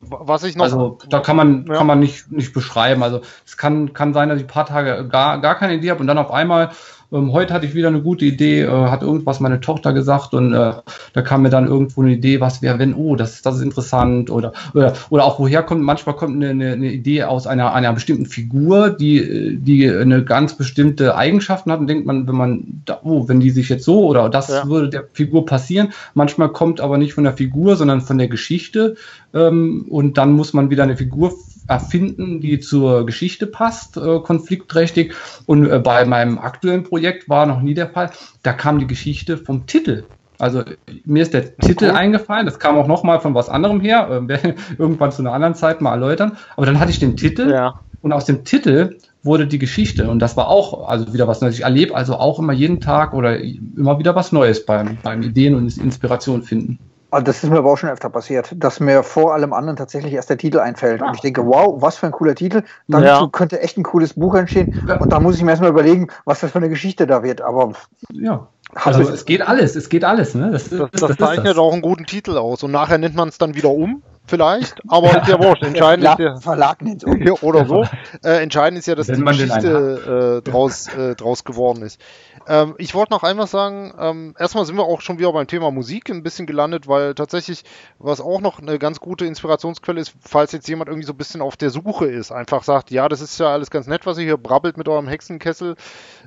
[0.02, 0.63] Was ich noch.
[0.63, 1.76] Also da kann man, ja.
[1.76, 3.04] kann man nicht, nicht beschreiben.
[3.04, 6.00] Also es kann, kann sein, dass ich ein paar Tage gar, gar keine Idee habe
[6.00, 6.72] und dann auf einmal
[7.12, 10.54] ähm, heute hatte ich wieder eine gute Idee, äh, hat irgendwas meine Tochter gesagt und
[10.54, 10.74] äh,
[11.13, 14.30] da kam mir dann irgendwo eine Idee, was wäre, wenn, oh, das, das ist interessant
[14.30, 18.26] oder, oder, oder auch woher kommt, manchmal kommt eine, eine, Idee aus einer, einer bestimmten
[18.26, 23.28] Figur, die, die eine ganz bestimmte Eigenschaften hat und denkt man, wenn man, da, oh,
[23.28, 24.67] wenn die sich jetzt so oder das ja.
[24.67, 28.95] würde der Figur passieren, manchmal kommt aber nicht von der Figur, sondern von der Geschichte
[29.34, 31.34] ähm, und dann muss man wieder eine Figur
[31.68, 35.13] erfinden, die zur Geschichte passt, äh, konfliktträchtig.
[35.46, 38.12] Und äh, bei meinem aktuellen Projekt war noch nie der Fall.
[38.44, 40.04] Da kam die Geschichte vom Titel.
[40.39, 40.63] Also
[41.06, 41.98] mir ist der Titel cool.
[41.98, 45.54] eingefallen, das kam auch noch mal von was anderem her, äh, irgendwann zu einer anderen
[45.54, 46.38] Zeit mal erläutern.
[46.56, 47.80] Aber dann hatte ich den Titel ja.
[48.02, 51.56] und aus dem Titel wurde die Geschichte und das war auch also wieder was Neues.
[51.56, 55.56] Ich erlebe also auch immer jeden Tag oder immer wieder was Neues beim, beim Ideen
[55.56, 56.80] und Inspiration finden.
[57.12, 60.13] Also das ist mir aber auch schon öfter passiert, dass mir vor allem anderen tatsächlich
[60.13, 61.02] erst der Titel einfällt.
[61.02, 62.63] Und ich denke, wow, was für ein cooler Titel.
[62.88, 63.28] Dann ja.
[63.32, 64.80] könnte echt ein cooles Buch entstehen.
[65.00, 67.41] Und da muss ich mir erstmal überlegen, was das für eine Geschichte da wird.
[67.41, 67.74] Aber
[68.12, 68.48] ja.
[68.75, 70.36] Also es geht alles, es geht alles.
[70.36, 70.51] Ne?
[70.51, 72.63] Das, das, das, das zeichnet auch einen guten Titel aus.
[72.63, 75.63] Und nachher nennt man es dann wieder um vielleicht, aber ist ja wurscht.
[75.63, 77.03] Entscheidend ist ja, Verlag nennt
[77.43, 77.86] oder so.
[78.23, 81.99] Äh, entscheidend ist ja, dass Wenn die Geschichte äh, draus, äh, draus geworden ist.
[82.47, 85.71] Ähm, ich wollte noch einmal sagen, ähm, erstmal sind wir auch schon wieder beim Thema
[85.71, 87.63] Musik ein bisschen gelandet, weil tatsächlich,
[87.97, 91.41] was auch noch eine ganz gute Inspirationsquelle ist, falls jetzt jemand irgendwie so ein bisschen
[91.41, 94.25] auf der Suche ist, einfach sagt, ja, das ist ja alles ganz nett, was ihr
[94.25, 95.75] hier brabbelt mit eurem Hexenkessel,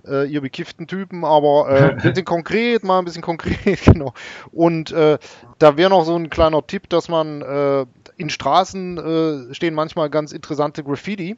[0.07, 4.12] äh, ihr bekifften Typen, aber äh, ein bisschen konkret, mal ein bisschen konkret, genau.
[4.53, 5.19] Und äh,
[5.59, 7.87] da wäre noch so ein kleiner Tipp, dass man äh,
[8.17, 8.99] in Straßen
[9.51, 11.37] äh, stehen manchmal ganz interessante Graffiti.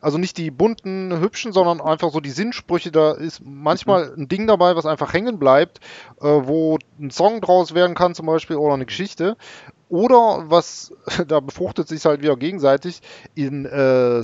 [0.00, 2.92] Also nicht die bunten, hübschen, sondern einfach so die Sinnsprüche.
[2.92, 5.80] Da ist manchmal ein Ding dabei, was einfach hängen bleibt,
[6.20, 9.36] äh, wo ein Song draus werden kann zum Beispiel oder eine Geschichte.
[9.88, 10.92] Oder was,
[11.28, 13.00] da befruchtet sich halt wieder gegenseitig,
[13.34, 14.22] in äh,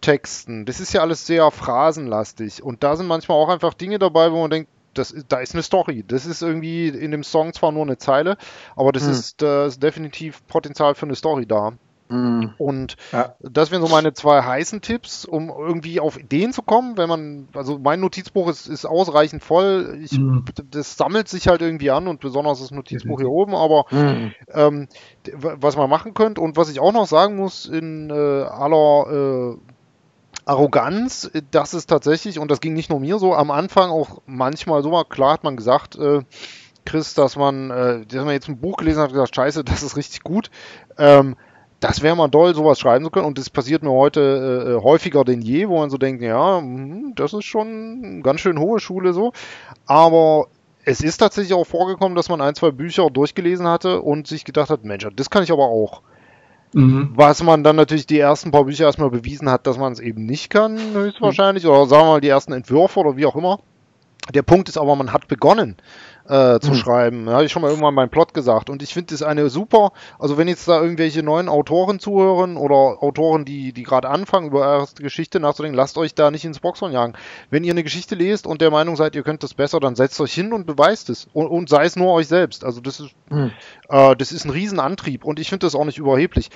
[0.00, 0.64] Songtexten.
[0.64, 2.62] Das ist ja alles sehr phrasenlastig.
[2.62, 5.62] Und da sind manchmal auch einfach Dinge dabei, wo man denkt, das, da ist eine
[5.62, 6.04] Story.
[6.06, 8.36] Das ist irgendwie in dem Song zwar nur eine Zeile,
[8.74, 9.10] aber das, mhm.
[9.10, 11.74] ist, das ist definitiv Potenzial für eine Story da.
[12.08, 12.54] Mhm.
[12.58, 13.36] Und ja.
[13.38, 16.96] das wären so meine zwei heißen Tipps, um irgendwie auf Ideen zu kommen.
[16.96, 20.00] Wenn man, also mein Notizbuch ist, ist ausreichend voll.
[20.02, 20.44] Ich, mhm.
[20.72, 23.54] Das sammelt sich halt irgendwie an und besonders das Notizbuch hier oben.
[23.54, 24.32] Aber mhm.
[24.52, 24.88] ähm,
[25.36, 29.70] was man machen könnte und was ich auch noch sagen muss in äh, aller äh,
[30.44, 34.82] Arroganz, das ist tatsächlich, und das ging nicht nur mir so, am Anfang auch manchmal
[34.82, 36.22] so, klar hat man gesagt, äh,
[36.84, 39.82] Chris, dass man, äh, dass man jetzt ein Buch gelesen hat und gesagt, scheiße, das
[39.82, 40.50] ist richtig gut.
[40.98, 41.36] Ähm,
[41.80, 43.26] das wäre mal toll, sowas schreiben zu können.
[43.26, 46.60] Und das passiert mir heute äh, äh häufiger denn je, wo man so denkt, ja,
[46.60, 49.32] mh, das ist schon ganz schön hohe Schule so.
[49.86, 50.48] Aber
[50.84, 54.70] es ist tatsächlich auch vorgekommen, dass man ein, zwei Bücher durchgelesen hatte und sich gedacht
[54.70, 56.02] hat, Mensch, das kann ich aber auch.
[56.72, 57.10] Mhm.
[57.14, 60.24] Was man dann natürlich die ersten paar Bücher erstmal bewiesen hat, dass man es eben
[60.24, 61.64] nicht kann, höchstwahrscheinlich.
[61.64, 61.70] Mhm.
[61.70, 63.60] Oder sagen wir mal die ersten Entwürfe oder wie auch immer.
[64.32, 65.76] Der Punkt ist aber, man hat begonnen
[66.28, 66.74] äh, zu mhm.
[66.74, 67.26] schreiben.
[67.26, 68.70] Da habe ich schon mal irgendwann meinen Plot gesagt.
[68.70, 73.02] Und ich finde das eine super, also wenn jetzt da irgendwelche neuen Autoren zuhören oder
[73.02, 76.92] Autoren, die, die gerade anfangen, über eure Geschichte nachzudenken, lasst euch da nicht ins Boxhorn
[76.92, 77.14] jagen.
[77.50, 80.20] Wenn ihr eine Geschichte lest und der Meinung seid, ihr könnt das besser, dann setzt
[80.20, 81.28] euch hin und beweist es.
[81.32, 82.64] Und, und sei es nur euch selbst.
[82.64, 83.52] Also das ist, mhm.
[83.88, 85.24] äh, das ist ein Riesenantrieb.
[85.24, 86.50] Und ich finde das auch nicht überheblich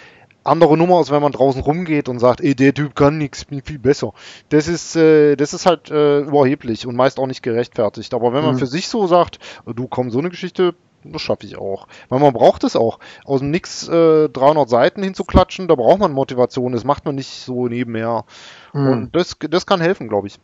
[0.44, 3.62] andere Nummer ist, wenn man draußen rumgeht und sagt, ey, der Typ kann nichts, bin
[3.62, 4.12] viel besser.
[4.50, 8.14] Das ist, äh, das ist halt äh, überheblich und meist auch nicht gerechtfertigt.
[8.14, 8.58] Aber wenn man mhm.
[8.58, 11.86] für sich so sagt, du komm, so eine Geschichte, das schaffe ich auch.
[12.08, 12.98] Weil man braucht es auch.
[13.24, 16.72] Aus dem Nix äh, 300 Seiten hinzuklatschen, da braucht man Motivation.
[16.72, 18.24] Das macht man nicht so nebenher.
[18.72, 18.88] Mhm.
[18.88, 20.38] Und das, das kann helfen, glaube ich.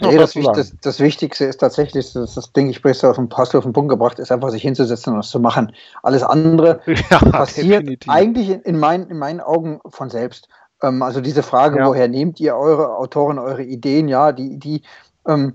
[0.00, 3.54] Nee, das, das, das, Wichtigste ist tatsächlich, das, das denke ich, besser auf den Pass
[3.54, 5.72] auf den Punkt gebracht, ist einfach sich hinzusetzen und das zu machen.
[6.02, 8.10] Alles andere ja, passiert definitiv.
[8.10, 10.48] eigentlich in, in, mein, in meinen Augen von selbst.
[10.82, 11.86] Ähm, also diese Frage, ja.
[11.86, 14.82] woher nehmt ihr eure Autoren, eure Ideen, ja, die, die,
[15.26, 15.54] ähm,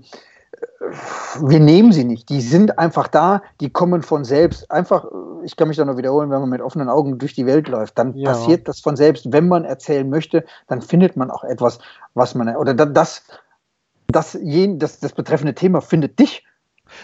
[1.40, 2.28] wir nehmen sie nicht.
[2.28, 4.70] Die sind einfach da, die kommen von selbst.
[4.70, 5.06] Einfach,
[5.44, 7.98] ich kann mich da nur wiederholen, wenn man mit offenen Augen durch die Welt läuft,
[7.98, 8.30] dann ja.
[8.30, 9.32] passiert das von selbst.
[9.32, 11.78] Wenn man erzählen möchte, dann findet man auch etwas,
[12.14, 13.22] was man, oder das,
[14.12, 16.44] das, das, das betreffende Thema findet dich,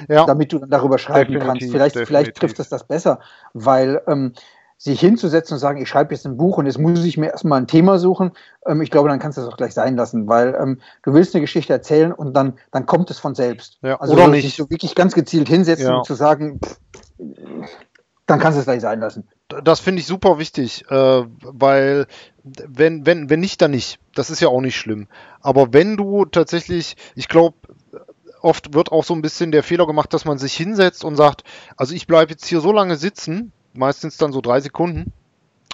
[0.09, 0.25] ja.
[0.25, 1.93] damit du dann darüber schreiben definitiv, kannst.
[1.95, 3.21] Vielleicht, vielleicht trifft es das besser,
[3.53, 4.33] weil ähm,
[4.79, 7.61] sich hinzusetzen und sagen, ich schreibe jetzt ein Buch und jetzt muss ich mir erstmal
[7.61, 8.33] ein Thema suchen,
[8.67, 11.35] ähm, ich glaube, dann kannst du das auch gleich sein lassen, weil ähm, du willst
[11.35, 13.79] eine Geschichte erzählen und dann, dann kommt es von selbst.
[13.83, 14.57] Ja, also oder nicht.
[14.57, 15.97] so wirklich ganz gezielt hinsetzen ja.
[15.97, 16.79] und zu sagen, pff,
[18.27, 19.27] dann kannst du es gleich sein lassen.
[19.49, 22.07] Das finde ich super wichtig, äh, weil
[22.43, 24.01] wenn, wenn, wenn nicht, dann nicht.
[24.15, 25.07] Das ist ja auch nicht schlimm.
[25.41, 27.57] Aber wenn du tatsächlich, ich glaube,
[28.41, 31.45] oft wird auch so ein bisschen der Fehler gemacht, dass man sich hinsetzt und sagt,
[31.77, 35.13] also ich bleibe jetzt hier so lange sitzen, meistens dann so drei Sekunden,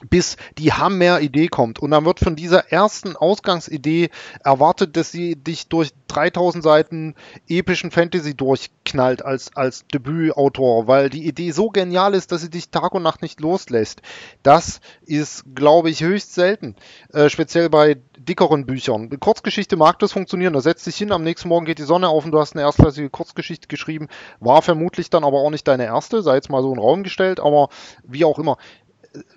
[0.09, 1.79] bis die Hammer-Idee kommt.
[1.79, 4.11] Und dann wird von dieser ersten Ausgangsidee
[4.45, 7.15] erwartet, dass sie dich durch 3000 Seiten
[7.49, 12.71] epischen Fantasy durchknallt als, als Debütautor, weil die Idee so genial ist, dass sie dich
[12.71, 14.03] Tag und Nacht nicht loslässt.
[14.43, 16.77] Das ist, glaube ich, höchst selten.
[17.13, 19.09] Äh, speziell bei dickeren Büchern.
[19.21, 20.53] Kurzgeschichte mag das funktionieren.
[20.53, 22.63] Da setzt dich hin, am nächsten Morgen geht die Sonne auf und du hast eine
[22.63, 24.09] erstklassige Kurzgeschichte geschrieben.
[24.41, 27.03] War vermutlich dann aber auch nicht deine erste, sei jetzt mal so in den Raum
[27.03, 27.69] gestellt, aber
[28.05, 28.59] wie auch immer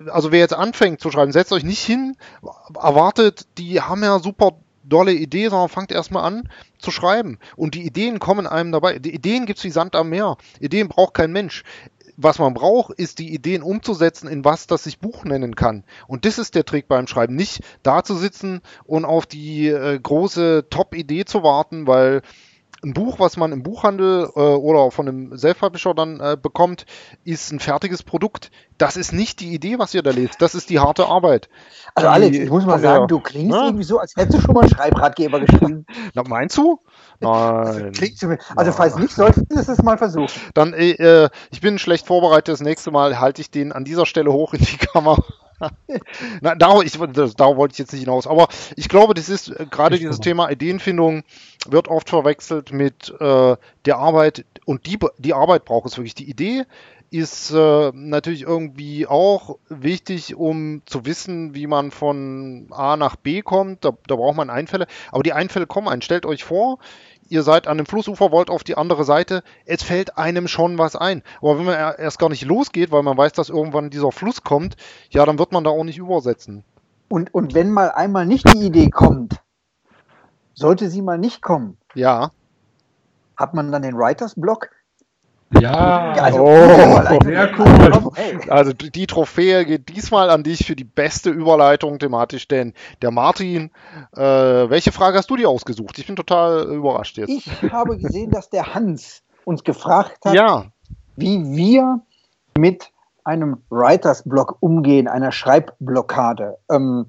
[0.08, 2.16] also wer jetzt anfängt zu schreiben, setzt euch nicht hin,
[2.76, 7.40] erwartet, die haben ja super dolle Idee, sondern fangt erstmal an zu schreiben.
[7.56, 9.00] Und die Ideen kommen einem dabei.
[9.00, 10.38] Die Ideen gibt es wie Sand am Meer.
[10.60, 11.64] Ideen braucht kein Mensch.
[12.18, 15.84] Was man braucht, ist die Ideen umzusetzen in was, das sich Buch nennen kann.
[16.08, 17.36] Und das ist der Trick beim Schreiben.
[17.36, 22.22] Nicht da zu sitzen und auf die äh, große Top-Idee zu warten, weil
[22.86, 26.86] ein Buch, was man im Buchhandel äh, oder von einem Self-Publisher dann äh, bekommt,
[27.24, 28.52] ist ein fertiges Produkt.
[28.78, 30.41] Das ist nicht die Idee, was ihr da lest.
[30.41, 31.50] Das ist die harte Arbeit.
[31.95, 33.08] Also Alex, ich muss mal sagen, ja.
[33.08, 33.65] du klingst ja.
[33.65, 35.86] irgendwie so, als hättest du schon mal einen Schreibratgeber geschrieben.
[36.13, 36.80] Na, meinst du?
[37.19, 37.91] Nein.
[38.56, 40.30] Also falls nicht, sollten wir es mal versuchen.
[40.54, 42.50] Dann, äh, ich bin schlecht vorbereitet.
[42.50, 45.24] Das nächste Mal halte ich den an dieser Stelle hoch in die Kamera.
[46.41, 48.28] Na, darauf, ich, darauf wollte ich jetzt nicht hinaus.
[48.28, 51.24] Aber ich glaube, das ist äh, gerade dieses Thema Ideenfindung
[51.68, 54.46] wird oft verwechselt mit äh, der Arbeit.
[54.65, 56.15] Und die, die Arbeit braucht es wirklich.
[56.15, 56.65] Die Idee
[57.12, 63.41] ist äh, natürlich irgendwie auch wichtig, um zu wissen, wie man von A nach B
[63.41, 63.86] kommt.
[63.86, 64.88] Da, da braucht man Einfälle.
[65.12, 66.02] Aber die Einfälle kommen ein.
[66.02, 66.80] Stellt euch vor,
[67.28, 70.96] ihr seid an dem Flussufer, wollt auf die andere Seite, es fällt einem schon was
[70.96, 71.24] ein.
[71.42, 74.76] Aber wenn man erst gar nicht losgeht, weil man weiß, dass irgendwann dieser Fluss kommt,
[75.10, 76.64] ja, dann wird man da auch nicht übersetzen.
[77.08, 79.42] Und, und wenn mal einmal nicht die Idee kommt,
[80.54, 81.78] sollte sie mal nicht kommen.
[81.94, 82.32] Ja.
[83.38, 84.70] Hat man dann den Writers Block?
[85.62, 88.50] Ja, also, oh, sehr cool.
[88.50, 93.72] Also die Trophäe geht diesmal an dich für die beste Überleitung thematisch, denn der Martin,
[94.15, 95.98] äh, welche Frage hast du dir ausgesucht?
[95.98, 97.30] Ich bin total überrascht jetzt.
[97.30, 100.65] Ich habe gesehen, dass der Hans uns gefragt hat, ja.
[101.15, 102.02] wie wir
[102.58, 102.91] mit
[103.24, 106.58] einem Writers Block umgehen, einer Schreibblockade.
[106.70, 107.08] Ähm,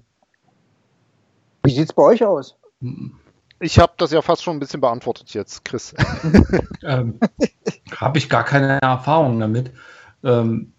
[1.62, 2.56] wie sieht es bei euch aus?
[2.80, 3.18] Hm.
[3.60, 5.94] Ich habe das ja fast schon ein bisschen beantwortet jetzt, Chris.
[6.82, 7.18] ähm,
[7.96, 9.70] habe ich gar keine Erfahrung damit.
[10.22, 10.72] Ähm,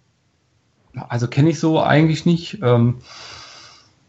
[1.10, 2.60] also kenne ich so eigentlich nicht.
[2.62, 3.00] Ähm,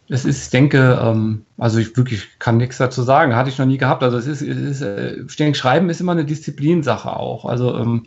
[0.08, 3.66] es ist, ich denke, ähm, also ich wirklich kann nichts dazu sagen, hatte ich noch
[3.66, 4.02] nie gehabt.
[4.02, 7.44] Also es ist, es ist äh, Schreiben ist immer eine Disziplinsache auch.
[7.44, 8.06] Also ähm,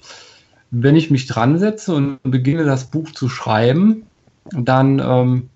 [0.72, 4.08] wenn ich mich dran setze und beginne das Buch zu schreiben,
[4.52, 5.50] dann ähm,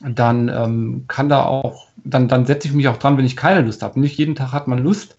[0.00, 3.62] dann ähm, kann da auch, dann, dann setze ich mich auch dran, wenn ich keine
[3.62, 4.00] Lust habe.
[4.00, 5.16] Nicht jeden Tag hat man Lust,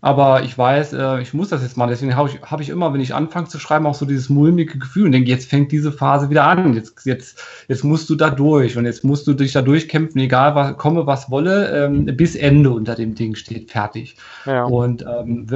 [0.00, 1.90] aber ich weiß, äh, ich muss das jetzt machen.
[1.90, 4.78] Deswegen habe ich, hab ich immer, wenn ich anfange zu schreiben, auch so dieses mulmige
[4.78, 6.74] Gefühl und denke, jetzt fängt diese Phase wieder an.
[6.74, 10.54] Jetzt, jetzt, jetzt musst du da durch und jetzt musst du dich da durchkämpfen, egal
[10.54, 14.16] was komme, was wolle, ähm, bis Ende unter dem Ding steht, fertig.
[14.46, 14.64] Ja.
[14.64, 15.46] Und ähm,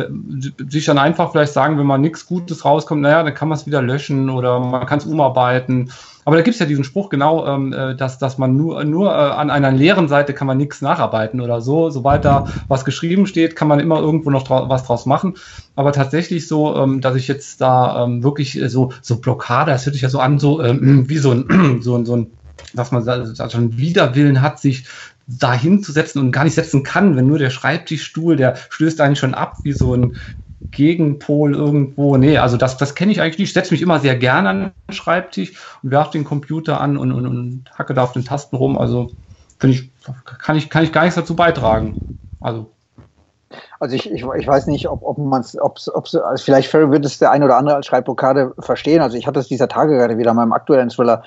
[0.68, 3.66] sich dann einfach vielleicht sagen, wenn mal nichts Gutes rauskommt, naja, dann kann man es
[3.66, 5.90] wieder löschen oder man kann es umarbeiten
[6.24, 9.10] aber da gibt es ja diesen Spruch genau, ähm, äh, dass, dass man nur, nur
[9.10, 11.90] äh, an einer leeren Seite kann man nichts nacharbeiten oder so.
[11.90, 15.34] Sobald da was geschrieben steht, kann man immer irgendwo noch dra was draus machen.
[15.74, 19.94] Aber tatsächlich so, ähm, dass ich jetzt da ähm, wirklich so, so Blockade, das hört
[19.94, 22.30] sich ja so an, so ähm, wie so ein, so ein, so ein
[22.74, 24.84] dass man da schon Widerwillen hat, sich
[25.26, 29.34] da hinzusetzen und gar nicht setzen kann, wenn nur der Schreibtischstuhl, der stößt eigentlich schon
[29.34, 30.16] ab wie so ein,
[30.70, 32.16] Gegenpol irgendwo.
[32.16, 33.48] Nee, also das, das kenne ich eigentlich nicht.
[33.48, 37.12] Ich setze mich immer sehr gerne an den Schreibtisch und werfe den Computer an und,
[37.12, 38.78] und, und hacke da auf den Tasten rum.
[38.78, 39.10] Also
[39.62, 39.90] ich,
[40.38, 42.00] kann ich, kann ich gar nichts dazu beitragen.
[42.40, 42.70] Also.
[43.80, 47.30] Also ich, ich, ich weiß nicht, ob, ob man es, also vielleicht wird es der
[47.30, 49.02] ein oder andere als Schreibblockade verstehen.
[49.02, 51.22] Also ich hatte es dieser Tage gerade wieder in meinem aktuellen Thriller,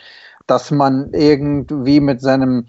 [0.48, 2.66] dass man irgendwie mit seinem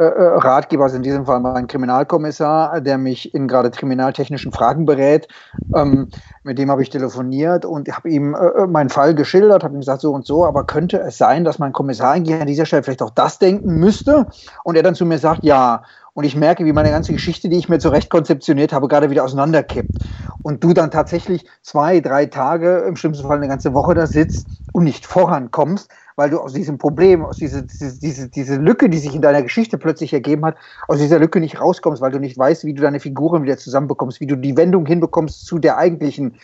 [0.00, 4.86] äh, äh, Ratgeber, also in diesem Fall mein Kriminalkommissar, der mich in gerade kriminaltechnischen Fragen
[4.86, 5.28] berät.
[5.74, 6.08] Ähm,
[6.42, 9.80] mit dem habe ich telefoniert und habe ihm äh, äh, meinen Fall geschildert, habe ihm
[9.80, 13.02] gesagt, so und so, aber könnte es sein, dass mein Kommissar an dieser Stelle vielleicht
[13.02, 14.26] auch das denken müsste?
[14.64, 15.82] Und er dann zu mir sagt, ja.
[16.14, 19.24] Und ich merke, wie meine ganze Geschichte, die ich mir zurecht konzeptioniert habe, gerade wieder
[19.24, 19.98] auseinanderkippt.
[20.42, 24.46] Und du dann tatsächlich zwei, drei Tage, im schlimmsten Fall eine ganze Woche da sitzt
[24.72, 28.98] und nicht vorankommst, weil du aus diesem Problem, aus dieser diese, diese, diese Lücke, die
[28.98, 32.36] sich in deiner Geschichte plötzlich ergeben hat, aus dieser Lücke nicht rauskommst, weil du nicht
[32.36, 36.36] weißt, wie du deine Figuren wieder zusammenbekommst, wie du die Wendung hinbekommst zu der eigentlichen,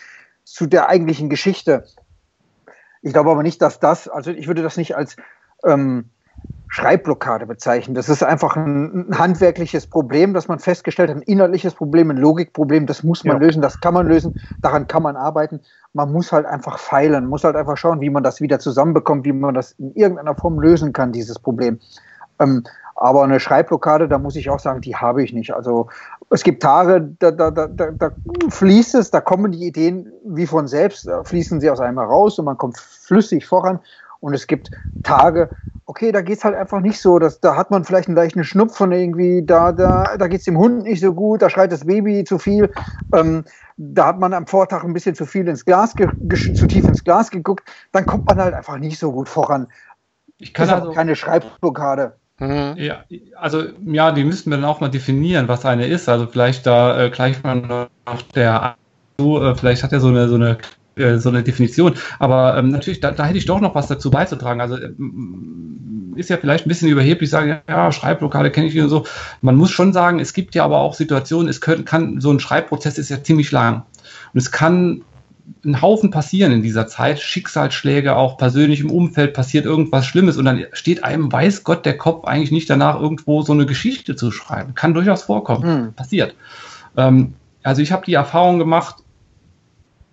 [0.44, 1.84] zu der eigentlichen Geschichte.
[3.02, 5.16] Ich glaube aber nicht, dass das, also ich würde das nicht als
[5.62, 6.08] ähm,
[6.76, 7.94] Schreibblockade bezeichnen.
[7.94, 12.18] Das ist einfach ein, ein, handwerkliches Problem, das man festgestellt hat, ein inhaltliches Problem, ein
[12.18, 13.46] Logikproblem, das muss man ja.
[13.46, 15.60] lösen, das kann man lösen, daran kann man arbeiten.
[15.94, 19.32] Man muss halt einfach feilen, muss halt einfach schauen, wie man das wieder zusammenbekommt, wie
[19.32, 21.80] man das in irgendeiner Form lösen kann, dieses Problem.
[22.40, 22.62] Ähm,
[22.94, 25.54] aber eine Schreibblockade, da muss ich auch sagen, die habe ich nicht.
[25.54, 25.88] Also
[26.28, 28.10] es gibt Tage, da, da, da, da
[28.50, 32.38] fließt es, da kommen die Ideen wie von selbst, da fließen sie aus einem heraus
[32.38, 33.80] und man kommt flüssig voran.
[34.20, 34.70] Und es gibt
[35.02, 35.50] Tage,
[35.86, 37.18] okay, da geht es halt einfach nicht so.
[37.18, 40.58] Dass, da hat man vielleicht einen leichten Schnupfen irgendwie, da, da, da geht es dem
[40.58, 42.70] Hund nicht so gut, da schreit das Baby zu viel.
[43.12, 43.44] Ähm,
[43.76, 47.30] da hat man am Vortag ein bisschen zu viel ins Glas, zu tief ins Glas
[47.30, 49.68] geguckt, dann kommt man halt einfach nicht so gut voran.
[50.38, 52.16] Ich kann also keine Schreibblockade.
[52.38, 52.74] Mhm.
[52.76, 53.04] Ja,
[53.36, 56.08] also ja, die müssten wir dann auch mal definieren, was eine ist.
[56.08, 58.76] Also vielleicht da äh, gleich mal noch der
[59.18, 60.58] äh, vielleicht hat er so eine so eine
[60.96, 61.94] äh, so eine Definition.
[62.18, 64.60] Aber ähm, natürlich, da, da hätte ich doch noch was dazu beizutragen.
[64.60, 64.90] Also äh,
[66.16, 69.06] ist ja vielleicht ein bisschen überheblich sagen, ja, Schreibblockade kenne ich und so.
[69.42, 72.40] Man muss schon sagen, es gibt ja aber auch Situationen, es können, kann, so ein
[72.40, 73.82] Schreibprozess ist ja ziemlich lang.
[74.32, 75.02] Und es kann
[75.64, 80.44] ein Haufen passieren in dieser Zeit, Schicksalsschläge, auch persönlich im Umfeld passiert irgendwas Schlimmes und
[80.44, 84.32] dann steht einem, weiß Gott, der Kopf eigentlich nicht danach, irgendwo so eine Geschichte zu
[84.32, 84.74] schreiben.
[84.74, 85.92] Kann durchaus vorkommen, hm.
[85.92, 86.34] passiert.
[86.96, 88.96] Ähm, also ich habe die Erfahrung gemacht,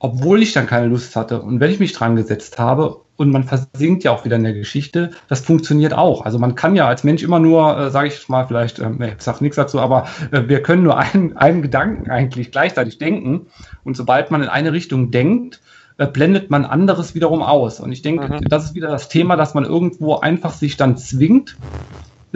[0.04, 1.42] obwohl ich dann keine Lust hatte.
[1.42, 4.54] Und wenn ich mich dran gesetzt habe und man versinkt ja auch wieder in der
[4.54, 6.26] Geschichte, das funktioniert auch.
[6.26, 9.22] Also man kann ja als Mensch immer nur, äh, sage ich mal vielleicht, äh, ich
[9.22, 13.48] sage nichts dazu, aber äh, wir können nur einen, einen Gedanken eigentlich gleichzeitig denken.
[13.86, 15.62] Und sobald man in eine Richtung denkt,
[15.98, 17.80] äh, blendet man anderes wiederum aus.
[17.80, 18.42] Und ich denke, mhm.
[18.50, 21.56] das ist wieder das Thema, dass man irgendwo einfach sich dann zwingt,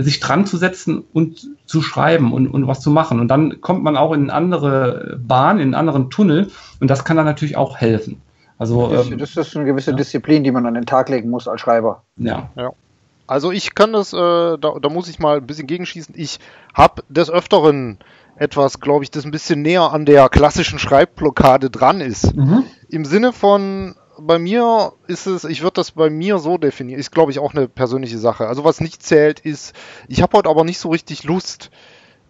[0.03, 3.19] sich dran zu setzen und zu schreiben und, und was zu machen.
[3.19, 7.03] Und dann kommt man auch in eine andere Bahn, in einen anderen Tunnel und das
[7.03, 8.21] kann dann natürlich auch helfen.
[8.59, 9.97] Also, das, ähm, das ist eine gewisse ja.
[9.97, 12.03] Disziplin, die man an den Tag legen muss als Schreiber.
[12.17, 12.49] Ja.
[12.55, 12.71] ja.
[13.27, 16.15] Also ich kann das, äh, da, da, muss ich mal ein bisschen gegenschießen.
[16.17, 16.39] Ich
[16.73, 17.99] habe des Öfteren
[18.37, 22.35] etwas, glaube ich, das ein bisschen näher an der klassischen Schreibblockade dran ist.
[22.35, 22.63] Mhm.
[22.89, 27.11] Im Sinne von, bei mir ist es, ich würde das bei mir so definieren, ist
[27.11, 28.47] glaube ich auch eine persönliche Sache.
[28.47, 29.75] Also was nicht zählt ist,
[30.07, 31.69] ich habe heute aber nicht so richtig Lust,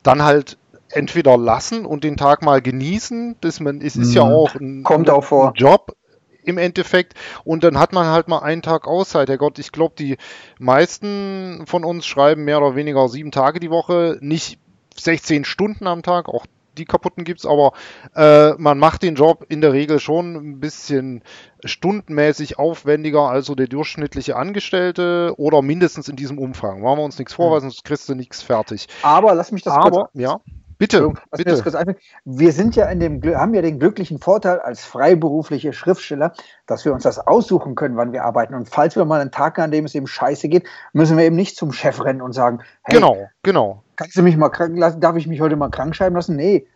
[0.03, 0.57] dann halt
[0.89, 4.15] entweder lassen und den Tag mal genießen, das man, es ist mhm.
[4.15, 5.53] ja auch ein, Kommt auch vor.
[5.55, 5.95] Job
[6.43, 9.27] im Endeffekt und dann hat man halt mal einen Tag Auszeit.
[9.27, 10.17] Herrgott, ich glaube, die
[10.59, 14.59] meisten von uns schreiben mehr oder weniger sieben Tage die Woche, nicht
[14.97, 16.45] 16 Stunden am Tag, auch
[16.77, 17.73] die kaputten gibt es, aber
[18.15, 21.23] äh, man macht den Job in der Regel schon ein bisschen
[21.63, 26.81] stundenmäßig aufwendiger als so der durchschnittliche Angestellte oder mindestens in diesem Umfang.
[26.81, 27.53] Machen wir uns nichts vor, mhm.
[27.53, 28.87] weil sonst kriegst du nichts fertig.
[29.01, 30.39] Aber lass mich das aber, kurz, ja.
[30.79, 31.95] Bitte, bitte.
[32.23, 36.33] Wir sind ja in dem, haben ja den glücklichen Vorteil als freiberufliche Schriftsteller,
[36.67, 38.53] dass wir uns das aussuchen können, wann wir arbeiten.
[38.53, 41.35] Und falls wir mal einen Tag, an dem es eben scheiße geht, müssen wir eben
[41.35, 43.83] nicht zum Chef rennen und sagen, hey, genau, genau.
[43.97, 45.01] Kannst du mich mal krank lassen?
[45.01, 46.35] Darf ich mich heute mal krank schreiben lassen?
[46.35, 46.67] Nee,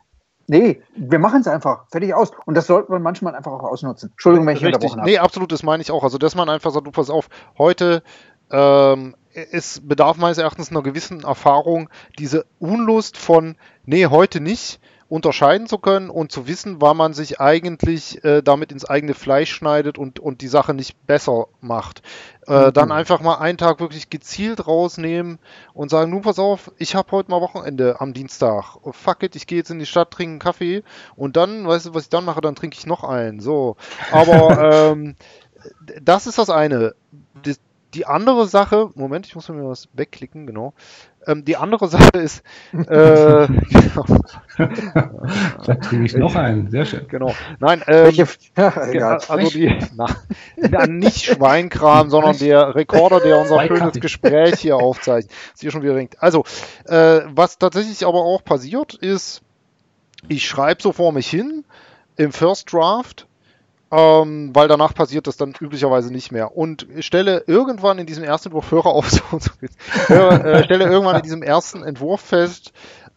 [0.48, 1.88] Nee, wir machen es einfach.
[1.90, 2.32] Fertig aus.
[2.46, 4.10] Und das sollte man manchmal einfach auch ausnutzen.
[4.12, 4.76] Entschuldigung, wenn ich Richtig.
[4.76, 5.10] unterbrochen habe.
[5.10, 6.04] Nee, absolut, das meine ich auch.
[6.04, 8.04] Also, dass man einfach sagt, du pass auf, heute
[8.52, 13.56] ähm, es bedarf meines Erachtens einer gewissen Erfahrung, diese Unlust von,
[13.86, 18.72] nee, heute nicht, unterscheiden zu können und zu wissen, wann man sich eigentlich äh, damit
[18.72, 22.02] ins eigene Fleisch schneidet und, und die Sache nicht besser macht.
[22.48, 22.74] Äh, mhm.
[22.74, 25.40] Dann einfach mal einen Tag wirklich gezielt rausnehmen
[25.74, 28.78] und sagen, nun pass auf, ich habe heute mal Wochenende am Dienstag.
[28.92, 30.82] Fuck it, ich gehe jetzt in die Stadt, trinke einen Kaffee
[31.18, 33.42] und dann, weißt du, was ich dann mache, dann trinke ich noch einen.
[33.42, 33.76] So.
[34.14, 35.18] Aber ähm,
[36.02, 36.96] das ist das eine.
[37.94, 40.74] Die andere Sache, Moment, ich muss mir was wegklicken, genau.
[41.28, 42.42] Ähm, die andere Sache ist,
[42.74, 44.06] äh, genau.
[45.66, 47.08] da kriege ich noch einen, sehr schön.
[47.10, 47.36] Genau.
[47.60, 48.14] Nein, ähm,
[48.58, 55.32] ja, also die, na, nicht Schweinkram, sondern der Rekorder, der unser schönes Gespräch hier aufzeichnet.
[55.54, 56.22] Ist hier schon wieder ringt.
[56.24, 56.46] Also,
[56.86, 59.42] äh, was tatsächlich aber auch passiert ist,
[60.28, 61.66] ich schreibe so vor mich hin
[62.16, 63.28] im First Draft
[63.92, 66.56] ähm, weil danach passiert das dann üblicherweise nicht mehr.
[66.56, 69.52] Und stelle irgendwann in diesem ersten Entwurf, höre auf, so, so
[70.08, 72.72] höre, äh, stelle irgendwann in diesem ersten Entwurf fest,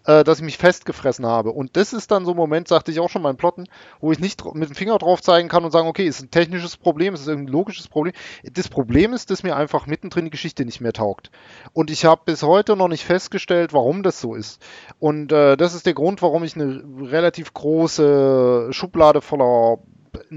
[0.06, 1.52] äh, dass ich mich festgefressen habe.
[1.52, 3.68] Und das ist dann so ein Moment, sagte ich auch schon beim Plotten,
[4.00, 6.76] wo ich nicht mit dem Finger drauf zeigen kann und sagen, okay, ist ein technisches
[6.76, 8.12] Problem, ist ein logisches Problem.
[8.42, 11.30] Das Problem ist, dass mir einfach mittendrin die Geschichte nicht mehr taugt.
[11.72, 14.60] Und ich habe bis heute noch nicht festgestellt, warum das so ist.
[14.98, 19.78] Und äh, das ist der Grund, warum ich eine relativ große Schublade voller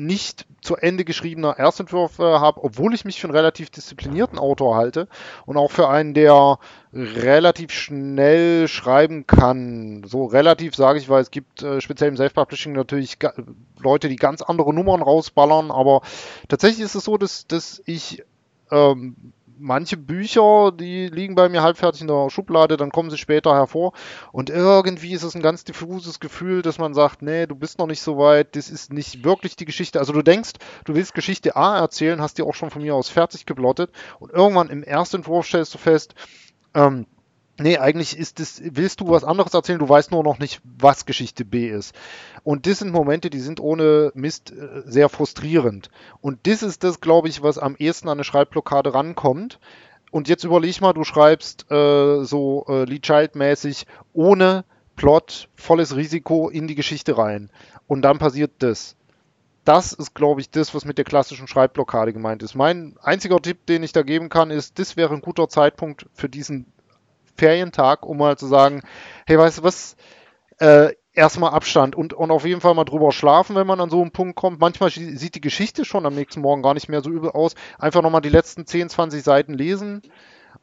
[0.06, 5.08] nicht zu Ende geschriebener Erstentwürfe habe, obwohl ich mich für einen relativ disziplinierten Autor halte
[5.46, 6.60] und auch für einen, der
[6.94, 10.04] relativ schnell schreiben kann.
[10.06, 13.18] So relativ sage ich, weil es gibt äh, speziell im Self-Publishing natürlich
[13.80, 16.02] Leute, die ganz andere Nummern rausballern, aber
[16.48, 18.24] tatsächlich ist es so, dass, dass ich
[18.72, 19.16] ähm,
[19.60, 23.94] manche Bücher, die liegen bei mir halbfertig in der Schublade, dann kommen sie später hervor
[24.32, 27.88] und irgendwie ist es ein ganz diffuses Gefühl, dass man sagt, nee, du bist noch
[27.88, 30.00] nicht so weit, das ist nicht wirklich die Geschichte.
[30.00, 30.54] Also du denkst,
[30.86, 34.32] du willst Geschichte A erzählen, hast die auch schon von mir aus fertig geblottet und
[34.32, 36.16] irgendwann im ersten Entwurf stellst du fest,
[36.74, 37.08] ähm,
[37.60, 41.08] Nee, eigentlich ist das, willst du was anderes erzählen, du weißt nur noch nicht, was
[41.08, 41.96] Geschichte B ist.
[42.44, 45.90] Und das sind Momente, die sind ohne Mist äh, sehr frustrierend.
[46.22, 49.60] Und das ist das, glaube ich, was am ehesten an eine Schreibblockade rankommt.
[50.12, 54.64] Und jetzt überleg mal, du schreibst äh, so äh, Lee Child-mäßig ohne
[54.96, 57.50] Plot, volles Risiko in die Geschichte rein.
[57.88, 58.96] Und dann passiert das.
[59.64, 62.56] Das ist, glaube ich, das, was mit der klassischen Schreibblockade gemeint ist.
[62.56, 66.30] Mein einziger Tipp, den ich da geben kann, ist, das wäre ein guter Zeitpunkt für
[66.30, 66.72] diesen
[67.38, 68.82] Ferientag, um mal zu sagen,
[69.26, 69.96] hey, weißt du was,
[70.60, 74.02] äh, erstmal Abstand und, und auf jeden Fall mal drüber schlafen, wenn man an so
[74.02, 74.60] einen Punkt kommt.
[74.60, 77.56] Manchmal sieht die Geschichte schon am nächsten Morgen gar nicht mehr so übel aus.
[77.80, 80.04] Einfach nochmal die letzten 10, 20 Seiten lesen.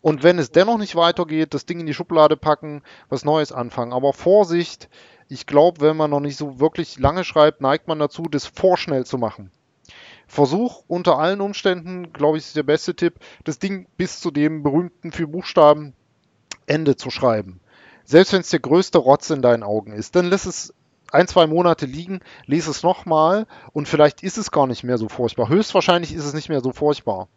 [0.01, 3.93] Und wenn es dennoch nicht weitergeht, das Ding in die Schublade packen, was Neues anfangen.
[3.93, 4.89] Aber Vorsicht,
[5.29, 9.05] ich glaube, wenn man noch nicht so wirklich lange schreibt, neigt man dazu, das vorschnell
[9.05, 9.51] zu machen.
[10.27, 13.14] Versuch unter allen Umständen, glaube ich, ist der beste Tipp,
[13.45, 15.95] das Ding bis zu dem berühmten vier Buchstaben
[16.67, 17.61] Ende zu schreiben.
[18.05, 20.75] Selbst wenn es der größte Rotz in deinen Augen ist, dann lass es
[21.11, 25.09] ein, zwei Monate liegen, lese es nochmal und vielleicht ist es gar nicht mehr so
[25.09, 25.49] furchtbar.
[25.49, 27.29] Höchstwahrscheinlich ist es nicht mehr so furchtbar.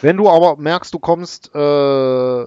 [0.00, 2.46] Wenn du aber merkst, du kommst äh,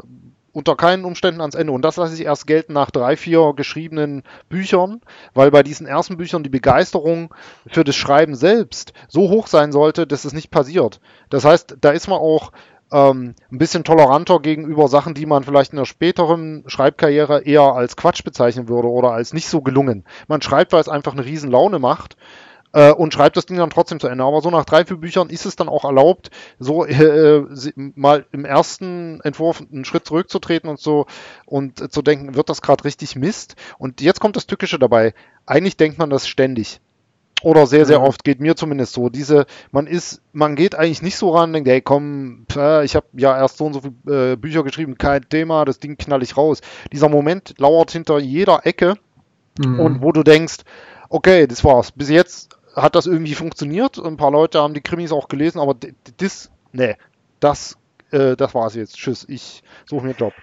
[0.54, 1.72] unter keinen Umständen ans Ende.
[1.72, 5.02] Und das lasse ich erst gelten nach drei, vier geschriebenen Büchern,
[5.34, 7.34] weil bei diesen ersten Büchern die Begeisterung
[7.68, 11.00] für das Schreiben selbst so hoch sein sollte, dass es nicht passiert.
[11.30, 12.52] Das heißt, da ist man auch
[12.92, 17.96] ähm, ein bisschen toleranter gegenüber Sachen, die man vielleicht in der späteren Schreibkarriere eher als
[17.96, 20.06] Quatsch bezeichnen würde oder als nicht so gelungen.
[20.28, 22.18] Man schreibt, weil es einfach eine riesen Laune macht
[22.74, 24.24] äh, und schreibt das Ding dann trotzdem zu Ende.
[24.24, 27.44] Aber so nach drei, vier Büchern ist es dann auch erlaubt, so äh,
[27.76, 31.06] mal im ersten Entwurf einen Schritt zurückzutreten und so
[31.46, 33.56] und äh, zu denken, wird das gerade richtig Mist?
[33.78, 35.14] Und jetzt kommt das Tückische dabei.
[35.46, 36.82] Eigentlich denkt man das ständig.
[37.44, 38.06] Oder sehr, sehr mhm.
[38.06, 39.10] oft geht mir zumindest so.
[39.10, 42.46] Diese, man ist, man geht eigentlich nicht so ran, denkt, hey komm,
[42.84, 45.98] ich habe ja erst so und so viele äh, Bücher geschrieben, kein Thema, das Ding
[45.98, 46.62] knall ich raus.
[46.92, 48.96] Dieser Moment lauert hinter jeder Ecke
[49.60, 49.80] mhm.
[49.80, 50.58] und wo du denkst,
[51.10, 51.92] okay, das war's.
[51.92, 53.98] Bis jetzt hat das irgendwie funktioniert.
[53.98, 55.76] Ein paar Leute haben die Krimis auch gelesen, aber
[56.18, 56.96] das, nee,
[57.40, 57.78] das,
[58.12, 58.96] äh, das war's jetzt.
[58.96, 60.34] Tschüss, ich suche mir einen Job.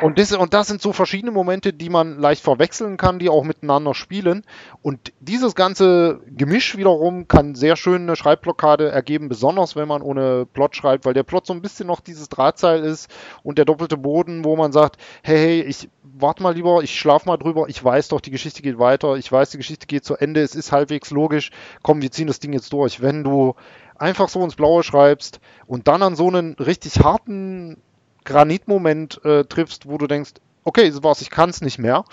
[0.00, 3.42] Und das, und das sind so verschiedene Momente, die man leicht verwechseln kann, die auch
[3.42, 4.44] miteinander spielen.
[4.80, 10.46] Und dieses ganze Gemisch wiederum kann sehr schön eine Schreibblockade ergeben, besonders wenn man ohne
[10.46, 13.10] Plot schreibt, weil der Plot so ein bisschen noch dieses Drahtseil ist
[13.42, 17.26] und der doppelte Boden, wo man sagt, hey, hey, ich warte mal lieber, ich schlaf
[17.26, 20.16] mal drüber, ich weiß doch, die Geschichte geht weiter, ich weiß, die Geschichte geht zu
[20.16, 21.50] Ende, es ist halbwegs logisch,
[21.82, 23.00] komm, wir ziehen das Ding jetzt durch.
[23.00, 23.54] Wenn du
[23.96, 27.82] einfach so ins Blaue schreibst und dann an so einen richtig harten
[28.24, 30.32] Granitmoment äh, triffst, wo du denkst,
[30.64, 32.04] okay, das war's, ich kann es nicht mehr,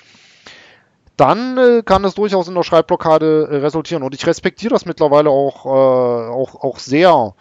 [1.17, 4.03] dann äh, kann es durchaus in der Schreibblockade äh, resultieren.
[4.03, 7.33] Und ich respektiere das mittlerweile auch, äh, auch, auch sehr,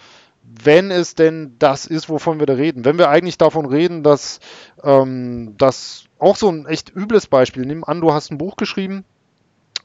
[0.42, 2.84] wenn es denn das ist, wovon wir da reden.
[2.84, 4.40] Wenn wir eigentlich davon reden, dass
[4.82, 9.04] ähm, das auch so ein echt übles Beispiel, nimm an, du hast ein Buch geschrieben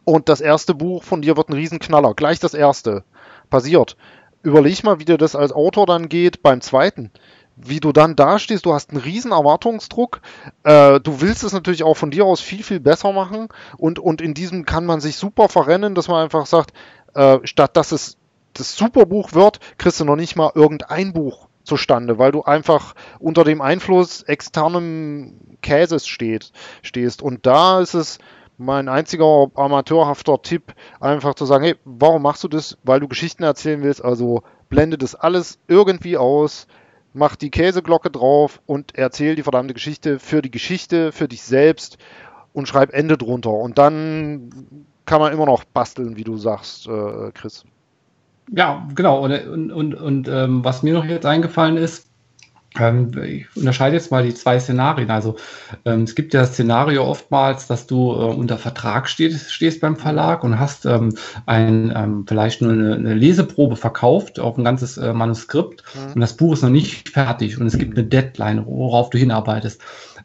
[0.05, 3.03] und das erste Buch von dir wird ein Riesenknaller, gleich das erste
[3.49, 3.97] passiert.
[4.43, 7.11] Überleg mal, wie dir das als Autor dann geht beim zweiten
[7.63, 10.21] wie du dann dastehst, du hast einen riesen Erwartungsdruck,
[10.63, 14.21] äh, du willst es natürlich auch von dir aus viel, viel besser machen und, und
[14.21, 16.73] in diesem kann man sich super verrennen, dass man einfach sagt,
[17.13, 18.17] äh, statt dass es
[18.53, 23.43] das Superbuch wird, kriegst du noch nicht mal irgendein Buch zustande, weil du einfach unter
[23.43, 26.51] dem Einfluss externem Käses steht,
[26.81, 27.21] stehst.
[27.21, 28.17] Und da ist es
[28.57, 32.77] mein einziger amateurhafter Tipp, einfach zu sagen, hey, warum machst du das?
[32.83, 36.67] Weil du Geschichten erzählen willst, also blende das alles irgendwie aus,
[37.13, 41.97] mach die Käseglocke drauf und erzähl die verdammte Geschichte für die Geschichte, für dich selbst
[42.53, 43.51] und schreib Ende drunter.
[43.51, 44.49] Und dann
[45.05, 47.65] kann man immer noch basteln, wie du sagst, äh, Chris.
[48.53, 49.23] Ja, genau.
[49.23, 52.10] Und, und, und, und ähm, was mir noch jetzt eingefallen ist,
[52.73, 55.11] ich unterscheide jetzt mal die zwei Szenarien.
[55.11, 55.35] Also
[55.83, 59.97] ähm, es gibt ja das Szenario oftmals, dass du äh, unter Vertrag stehst, stehst beim
[59.97, 61.13] Verlag und hast ähm,
[61.45, 66.13] ein, ähm, vielleicht nur eine, eine, Leseprobe verkauft auf ein ganzes äh, Manuskript mhm.
[66.13, 69.81] und das Buch ist noch nicht fertig und es gibt eine Deadline, worauf du hinarbeitest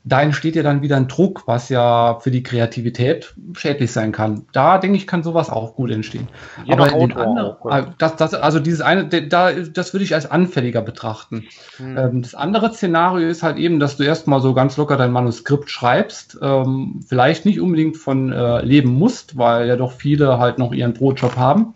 [0.09, 4.47] da entsteht ja dann wieder ein Druck, was ja für die Kreativität schädlich sein kann.
[4.53, 6.29] Da denke ich, kann sowas auch gut entstehen.
[6.65, 10.81] Je Aber anderen, ah, das, das, also dieses eine, da, das würde ich als anfälliger
[10.81, 11.47] betrachten.
[11.79, 12.23] Hm.
[12.23, 16.39] das andere Szenario ist halt eben, dass du erstmal so ganz locker dein Manuskript schreibst,
[16.41, 20.95] ähm, vielleicht nicht unbedingt von äh, leben musst, weil ja doch viele halt noch ihren
[20.95, 21.75] Brotjob haben.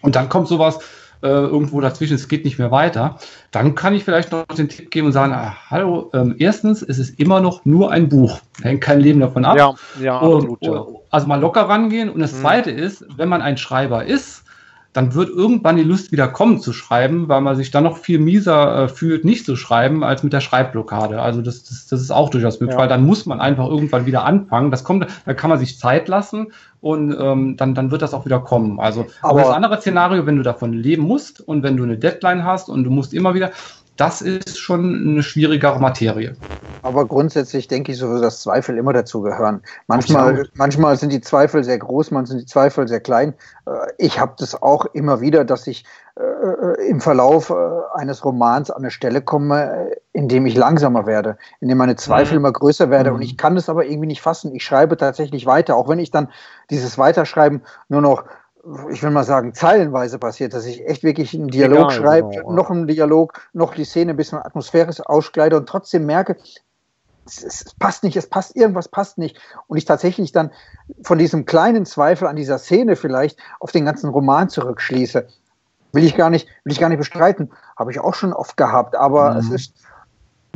[0.00, 0.78] Und dann kommt sowas,
[1.22, 3.18] äh, irgendwo dazwischen, es geht nicht mehr weiter,
[3.50, 6.98] dann kann ich vielleicht noch den Tipp geben und sagen, ah, hallo, ähm, erstens, es
[6.98, 9.56] ist immer noch nur ein Buch, hängt kein Leben davon ab.
[9.56, 10.84] Ja, ja, absolut, und, ja.
[11.10, 12.10] Also mal locker rangehen.
[12.10, 12.40] Und das mhm.
[12.40, 14.44] Zweite ist, wenn man ein Schreiber ist,
[14.96, 18.18] dann wird irgendwann die Lust wieder kommen zu schreiben, weil man sich dann noch viel
[18.18, 21.20] mieser äh, fühlt, nicht zu schreiben, als mit der Schreibblockade.
[21.20, 22.80] Also das, das, das ist auch durchaus möglich, ja.
[22.80, 24.70] weil dann muss man einfach irgendwann wieder anfangen.
[24.70, 28.24] Das kommt, da kann man sich Zeit lassen und ähm, dann, dann wird das auch
[28.24, 28.80] wieder kommen.
[28.80, 31.98] Also aber, aber das andere Szenario, wenn du davon leben musst und wenn du eine
[31.98, 33.50] Deadline hast und du musst immer wieder,
[33.96, 36.36] das ist schon eine schwierigere Materie.
[36.82, 39.62] Aber grundsätzlich denke ich so, dass Zweifel immer dazu gehören.
[39.88, 43.34] Manchmal, manchmal sind die Zweifel sehr groß, manchmal sind die Zweifel sehr klein.
[43.66, 45.84] Äh, ich habe das auch immer wieder, dass ich
[46.14, 47.54] äh, im Verlauf äh,
[47.94, 52.34] eines Romans an eine Stelle komme, in dem ich langsamer werde, in dem meine Zweifel
[52.34, 52.44] mhm.
[52.44, 53.08] immer größer werden.
[53.08, 53.14] Mhm.
[53.16, 54.54] Und ich kann es aber irgendwie nicht fassen.
[54.54, 56.28] Ich schreibe tatsächlich weiter, auch wenn ich dann
[56.70, 58.24] dieses Weiterschreiben nur noch
[58.90, 62.52] ich will mal sagen, zeilenweise passiert, dass ich echt wirklich einen Dialog Egal, schreibe, genau.
[62.52, 66.36] noch einen Dialog, noch die Szene ein bisschen atmosphärisch auskleide und trotzdem merke,
[67.26, 69.38] es, es, passt nicht, es passt, irgendwas passt nicht.
[69.66, 70.50] Und ich tatsächlich dann
[71.02, 75.26] von diesem kleinen Zweifel an dieser Szene vielleicht auf den ganzen Roman zurückschließe.
[75.92, 77.50] Will ich gar nicht, will ich gar nicht bestreiten.
[77.76, 79.38] Habe ich auch schon oft gehabt, aber mhm.
[79.38, 79.74] es ist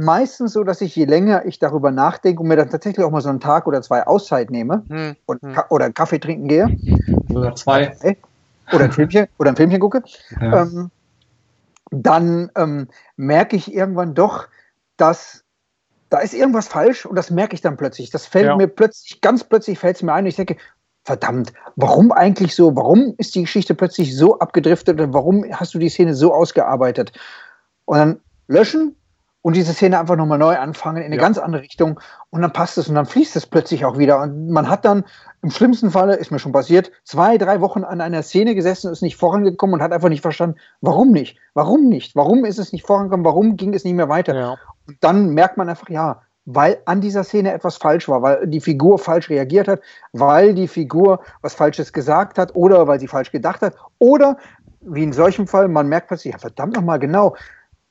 [0.00, 3.20] meistens so, dass ich je länger ich darüber nachdenke und mir dann tatsächlich auch mal
[3.20, 5.16] so einen Tag oder zwei Auszeit nehme mhm.
[5.26, 5.56] und, hm.
[5.68, 6.66] oder einen Kaffee trinken gehe.
[7.30, 7.96] Oder zwei.
[8.72, 10.02] Oder ein Filmchen, oder ein Filmchen gucke.
[10.40, 10.62] Ja.
[10.62, 10.90] Ähm,
[11.90, 14.48] dann ähm, merke ich irgendwann doch,
[14.96, 15.44] dass
[16.08, 18.10] da ist irgendwas falsch und das merke ich dann plötzlich.
[18.10, 18.56] Das fällt ja.
[18.56, 20.56] mir plötzlich, ganz plötzlich fällt es mir ein und ich denke,
[21.04, 22.74] verdammt, warum eigentlich so?
[22.76, 27.12] Warum ist die Geschichte plötzlich so abgedriftet und warum hast du die Szene so ausgearbeitet?
[27.84, 28.96] Und dann löschen
[29.42, 31.22] und diese Szene einfach nochmal neu anfangen in eine ja.
[31.22, 34.50] ganz andere Richtung und dann passt es und dann fließt es plötzlich auch wieder und
[34.50, 35.04] man hat dann
[35.42, 39.02] im schlimmsten Falle, ist mir schon passiert, zwei, drei Wochen an einer Szene gesessen, ist
[39.02, 42.86] nicht vorangekommen und hat einfach nicht verstanden, warum nicht, warum nicht, warum ist es nicht
[42.86, 44.34] vorangekommen, warum ging es nicht mehr weiter.
[44.34, 44.56] Ja.
[44.86, 48.60] Und dann merkt man einfach, ja, weil an dieser Szene etwas falsch war, weil die
[48.60, 49.80] Figur falsch reagiert hat,
[50.12, 54.36] weil die Figur was Falsches gesagt hat oder weil sie falsch gedacht hat oder
[54.80, 57.36] wie in solchem Fall, man merkt plötzlich, ja, verdammt nochmal genau,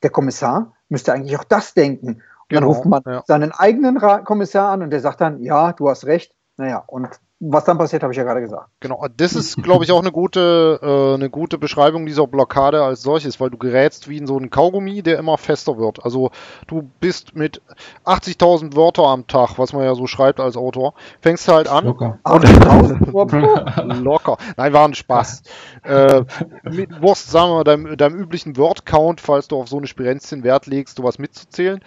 [0.03, 2.07] der Kommissar müsste eigentlich auch das denken.
[2.07, 3.23] Und genau, dann ruft man ja.
[3.27, 6.35] seinen eigenen Kommissar an und der sagt dann, ja, du hast recht.
[6.57, 8.69] Naja, und was dann passiert, habe ich ja gerade gesagt.
[8.81, 13.01] Genau, das ist, glaube ich, auch eine gute, äh, eine gute Beschreibung dieser Blockade als
[13.01, 16.03] solches, weil du gerätst wie in so einen Kaugummi, der immer fester wird.
[16.03, 16.31] Also
[16.67, 17.61] du bist mit
[18.05, 21.85] 80.000 Wörter am Tag, was man ja so schreibt als Autor, fängst halt an.
[21.85, 22.19] Locker.
[22.23, 23.31] Und
[24.03, 24.37] locker.
[24.57, 25.43] Nein, war ein Spaß.
[25.83, 26.23] äh,
[26.63, 30.43] mit Wurst, sagen wir mal, deinem, deinem üblichen Word-Count, falls du auf so eine Spirenzchen
[30.43, 31.79] Wert legst, sowas mitzuzählen.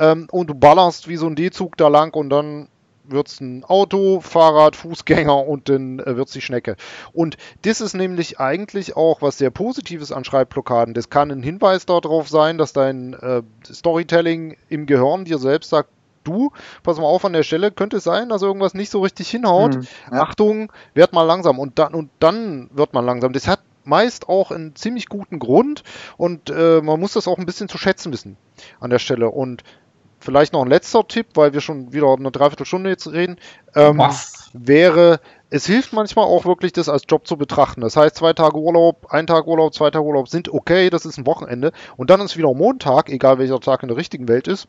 [0.00, 2.68] Ähm, und du ballerst wie so ein D-Zug da lang und dann
[3.08, 6.76] wird es ein Auto, Fahrrad, Fußgänger und dann äh, wird es die Schnecke.
[7.12, 10.94] Und das ist nämlich eigentlich auch was sehr Positives an Schreibblockaden.
[10.94, 15.90] Das kann ein Hinweis darauf sein, dass dein äh, Storytelling im Gehirn dir selbst sagt,
[16.24, 16.50] du,
[16.82, 19.74] pass mal auf an der Stelle, könnte es sein, dass irgendwas nicht so richtig hinhaut.
[19.74, 20.22] Hm, ja.
[20.22, 21.58] Achtung, werd mal langsam.
[21.58, 23.32] Und dann, und dann wird man langsam.
[23.32, 25.84] Das hat meist auch einen ziemlich guten Grund
[26.16, 28.36] und äh, man muss das auch ein bisschen zu schätzen wissen
[28.80, 29.30] an der Stelle.
[29.30, 29.62] Und
[30.18, 33.36] vielleicht noch ein letzter Tipp, weil wir schon wieder eine Dreiviertelstunde jetzt reden,
[33.74, 34.02] ähm,
[34.52, 37.80] wäre, es hilft manchmal auch wirklich, das als Job zu betrachten.
[37.80, 41.18] Das heißt, zwei Tage Urlaub, ein Tag Urlaub, zwei Tage Urlaub sind okay, das ist
[41.18, 41.72] ein Wochenende.
[41.96, 44.66] Und dann ist wieder Montag, egal welcher Tag in der richtigen Welt ist.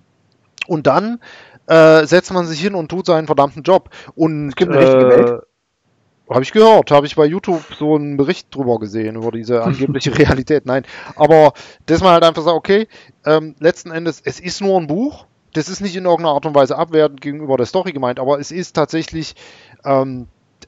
[0.67, 1.19] Und dann
[1.67, 3.89] äh, setzt man sich hin und tut seinen verdammten Job.
[4.15, 5.29] Und es gibt eine richtige Welt.
[5.29, 5.39] Äh,
[6.29, 10.17] habe ich gehört, habe ich bei YouTube so einen Bericht drüber gesehen, über diese angebliche
[10.17, 10.65] Realität.
[10.65, 10.83] Nein,
[11.15, 11.53] aber
[11.85, 12.87] dass man halt einfach sagt, okay,
[13.25, 15.25] ähm, letzten Endes, es ist nur ein Buch,
[15.57, 18.51] das ist nicht in irgendeiner Art und Weise abwertend gegenüber der Story gemeint, aber es
[18.51, 19.35] ist tatsächlich,
[19.83, 20.27] ähm,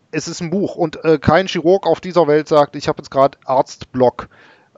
[0.10, 3.12] es ist ein Buch und äh, kein Chirurg auf dieser Welt sagt, ich habe jetzt
[3.12, 4.30] gerade Arztblock.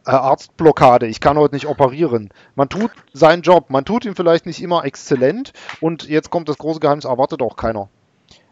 [0.05, 2.29] Äh, Arztblockade, ich kann heute nicht operieren.
[2.55, 6.57] Man tut seinen Job, man tut ihn vielleicht nicht immer exzellent und jetzt kommt das
[6.57, 7.87] große Geheimnis, erwartet auch keiner.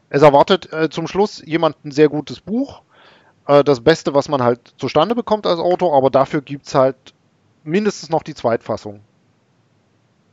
[0.09, 2.83] Es erwartet äh, zum Schluss jemand ein sehr gutes Buch,
[3.47, 7.13] äh, das Beste, was man halt zustande bekommt als Autor, aber dafür gibt es halt
[7.65, 9.01] mindestens noch die Zweitfassung.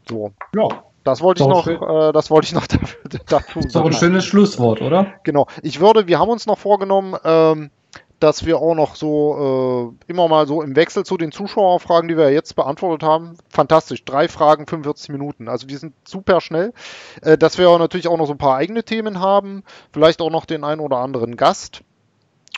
[0.09, 0.33] So.
[0.55, 0.69] Ja.
[1.07, 2.99] Das wollte ich noch, äh, das wollte ich noch dafür,
[3.29, 5.15] Das ist doch ein schönes Schlusswort, oder?
[5.23, 5.47] Genau.
[5.63, 7.71] Ich würde, wir haben uns noch vorgenommen, ähm,
[8.19, 12.17] dass wir auch noch so äh, immer mal so im Wechsel zu den Zuschauerfragen, die
[12.17, 15.49] wir jetzt beantwortet haben, fantastisch, drei Fragen, 45 Minuten.
[15.49, 16.73] Also die sind super schnell.
[17.23, 20.45] Äh, dass wir natürlich auch noch so ein paar eigene Themen haben, vielleicht auch noch
[20.45, 21.83] den einen oder anderen Gast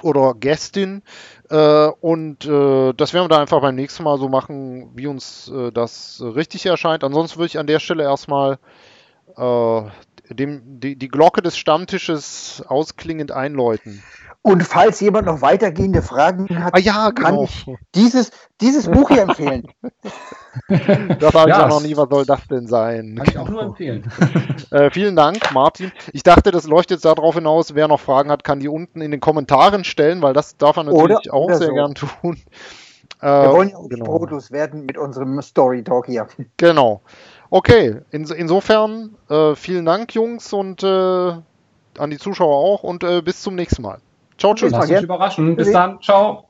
[0.02, 1.02] oder Gästin.
[1.50, 5.48] Äh, und äh, das werden wir dann einfach beim nächsten Mal so machen, wie uns
[5.48, 7.04] äh, das richtig erscheint.
[7.04, 8.58] Ansonsten würde ich an der Stelle erstmal
[9.36, 9.82] äh,
[10.30, 14.02] dem, die, die Glocke des Stammtisches ausklingend einläuten.
[14.48, 17.44] Und falls jemand noch weitergehende Fragen hat, ah, ja, kann genau.
[17.44, 18.30] ich dieses,
[18.62, 19.68] dieses Buch hier empfehlen.
[20.68, 23.16] das habe ich ja noch nie, was soll das denn sein?
[23.16, 24.10] Kann ich auch nur empfehlen.
[24.70, 25.92] äh, vielen Dank, Martin.
[26.14, 29.20] Ich dachte, das leuchtet darauf hinaus, wer noch Fragen hat, kann die unten in den
[29.20, 31.74] Kommentaren stellen, weil das darf man natürlich oder, auch oder sehr so.
[31.74, 32.38] gern tun.
[33.20, 34.30] Äh, Wir wollen ja auch genau.
[34.50, 36.28] Werden mit unserem Story Talk hier.
[36.56, 37.00] Genau.
[37.50, 43.20] Okay, in, insofern äh, vielen Dank, Jungs, und äh, an die Zuschauer auch und äh,
[43.20, 43.98] bis zum nächsten Mal.
[44.38, 44.72] Ciao, tschüss.
[44.72, 45.56] Lass dich überraschen.
[45.56, 46.00] Bis dann.
[46.00, 46.44] Ciao.